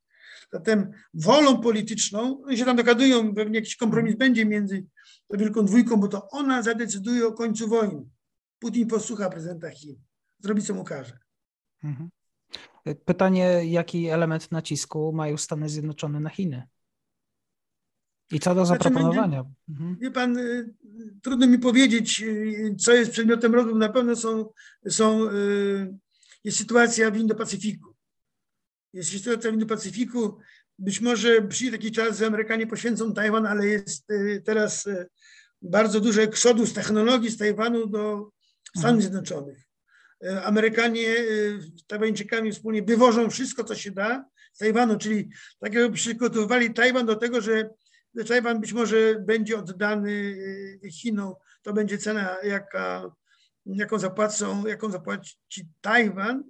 Zatem 0.55 0.93
wolą 1.14 1.61
polityczną, 1.61 2.43
oni 2.45 2.59
się 2.59 2.64
tam 2.64 2.77
dogadują, 2.77 3.35
pewnie 3.35 3.59
jakiś 3.59 3.77
kompromis 3.77 4.17
będzie 4.17 4.47
między 4.47 4.87
tą 5.29 5.38
wielką 5.38 5.64
dwójką, 5.64 5.97
bo 5.97 6.09
to 6.09 6.29
ona 6.31 6.62
zadecyduje 6.62 7.27
o 7.27 7.33
końcu 7.33 7.69
wojny. 7.69 8.05
Putin 8.59 8.88
posłucha 8.88 9.31
prezydenta 9.31 9.71
Chin, 9.71 9.97
zrobi 10.38 10.62
co 10.62 10.75
mu 10.75 10.85
każe. 10.85 11.19
Mhm. 11.85 12.11
Pytanie, 13.05 13.64
jaki 13.64 14.07
element 14.07 14.53
nacisku 14.53 15.12
mają 15.12 15.37
Stany 15.37 15.69
Zjednoczone 15.69 16.21
na 16.21 16.31
Chiny? 16.31 16.62
I 18.31 18.40
co 18.40 18.55
do 18.55 18.67
znaczy, 18.67 18.85
zaproponowania? 18.85 19.43
Znaczy, 19.43 19.55
mhm. 19.69 19.99
Wie 20.01 20.11
pan, 20.11 20.38
y, 20.38 20.75
trudno 21.23 21.47
mi 21.47 21.59
powiedzieć, 21.59 22.23
y, 22.23 22.77
co 22.79 22.93
jest 22.93 23.11
przedmiotem 23.11 23.55
rozmów. 23.55 23.79
Na 23.79 23.88
pewno 23.88 24.17
są, 24.17 24.49
są, 24.88 25.31
y, 25.31 25.95
jest 26.45 26.59
sytuacja 26.59 27.11
w 27.11 27.17
Indo-Pacyfiku. 27.17 27.93
Jest 28.94 29.11
w 29.11 29.52
Indo-Pacyfiku. 29.52 30.38
Być 30.78 31.00
może 31.00 31.42
przyjdzie 31.42 31.72
taki 31.72 31.92
czas, 31.92 32.18
że 32.18 32.26
Amerykanie 32.26 32.66
poświęcą 32.66 33.14
Tajwan, 33.14 33.46
ale 33.46 33.66
jest 33.66 34.07
teraz 34.44 34.88
bardzo 35.62 36.00
duży 36.00 36.22
eksodus 36.22 36.72
technologii 36.72 37.30
z 37.30 37.38
Tajwanu 37.38 37.87
do 37.87 38.30
Stanów 38.76 38.85
mhm. 38.85 39.00
Zjednoczonych. 39.00 39.59
E, 40.24 40.42
Amerykanie 40.42 41.09
e, 41.09 41.22
z 41.61 41.87
Tajwańczykami 41.87 42.52
wspólnie 42.52 42.83
wywożą 42.83 43.30
wszystko, 43.30 43.64
co 43.64 43.74
się 43.74 43.90
da 43.90 44.24
z 44.52 44.59
Tajwanu, 44.59 44.98
czyli 44.98 45.30
tak 45.61 45.74
jakby 45.74 45.96
przygotowywali 45.96 46.74
Tajwan 46.74 47.07
do 47.07 47.16
tego, 47.16 47.40
że 47.40 47.70
Tajwan 48.28 48.61
być 48.61 48.72
może 48.72 49.14
będzie 49.20 49.59
oddany 49.59 50.37
e, 50.85 50.90
Chinom, 50.90 51.35
to 51.62 51.72
będzie 51.72 51.98
cena, 51.98 52.37
jaka, 52.42 53.14
jaką 53.66 53.98
zapłacą, 53.98 54.66
jaką 54.66 54.90
zapłaci 54.90 55.68
Tajwan, 55.80 56.44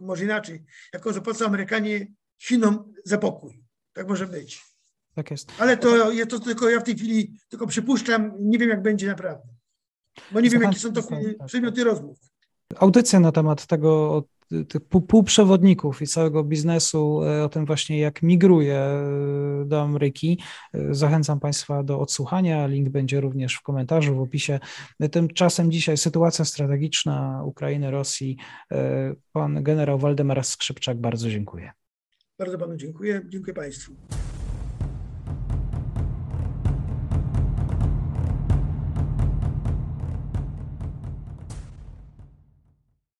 może 0.00 0.24
inaczej, 0.24 0.64
jaką 0.92 1.12
zapłacą 1.12 1.46
Amerykanie 1.46 2.06
Chinom 2.42 2.92
za 3.04 3.18
pokój. 3.18 3.62
Tak 3.92 4.08
może 4.08 4.26
być. 4.26 4.62
Tak 5.14 5.30
jest. 5.30 5.52
Ale 5.58 5.76
to, 5.76 6.10
to 6.28 6.40
tylko 6.40 6.70
ja 6.70 6.80
w 6.80 6.84
tej 6.84 6.96
chwili 6.96 7.38
tylko 7.48 7.66
przypuszczam, 7.66 8.32
nie 8.38 8.58
wiem 8.58 8.68
jak 8.68 8.82
będzie 8.82 9.06
naprawdę. 9.06 9.48
Bo 10.32 10.40
nie 10.40 10.50
wiem, 10.50 10.62
jakie 10.62 10.78
są 10.78 10.92
to 10.92 11.02
przedmioty 11.46 11.84
rozmów. 11.84 12.18
Audycja 12.76 13.20
na 13.20 13.32
temat 13.32 13.66
tego, 13.66 14.24
tych 14.68 14.82
półprzewodników 15.08 16.02
i 16.02 16.06
całego 16.06 16.44
biznesu, 16.44 17.24
e, 17.24 17.44
o 17.44 17.48
tym 17.48 17.66
właśnie 17.66 17.98
jak 17.98 18.22
migruje 18.22 18.78
e, 18.78 19.64
do 19.66 19.82
Ameryki. 19.82 20.38
E, 20.74 20.94
zachęcam 20.94 21.40
Państwa 21.40 21.82
do 21.82 22.00
odsłuchania. 22.00 22.66
Link 22.66 22.88
będzie 22.88 23.20
również 23.20 23.54
w 23.54 23.62
komentarzu, 23.62 24.16
w 24.16 24.20
opisie. 24.20 24.60
Tymczasem 25.12 25.72
dzisiaj 25.72 25.96
sytuacja 25.96 26.44
strategiczna 26.44 27.42
Ukrainy, 27.44 27.90
Rosji. 27.90 28.36
Pan 29.32 29.62
generał 29.62 29.98
Waldemar 29.98 30.44
Skrzypczak, 30.44 31.00
bardzo 31.00 31.30
dziękuję. 31.30 31.72
Bardzo 32.38 32.58
panu 32.58 32.76
dziękuję. 32.76 33.22
Dziękuję 33.28 33.54
Państwu. 33.54 33.92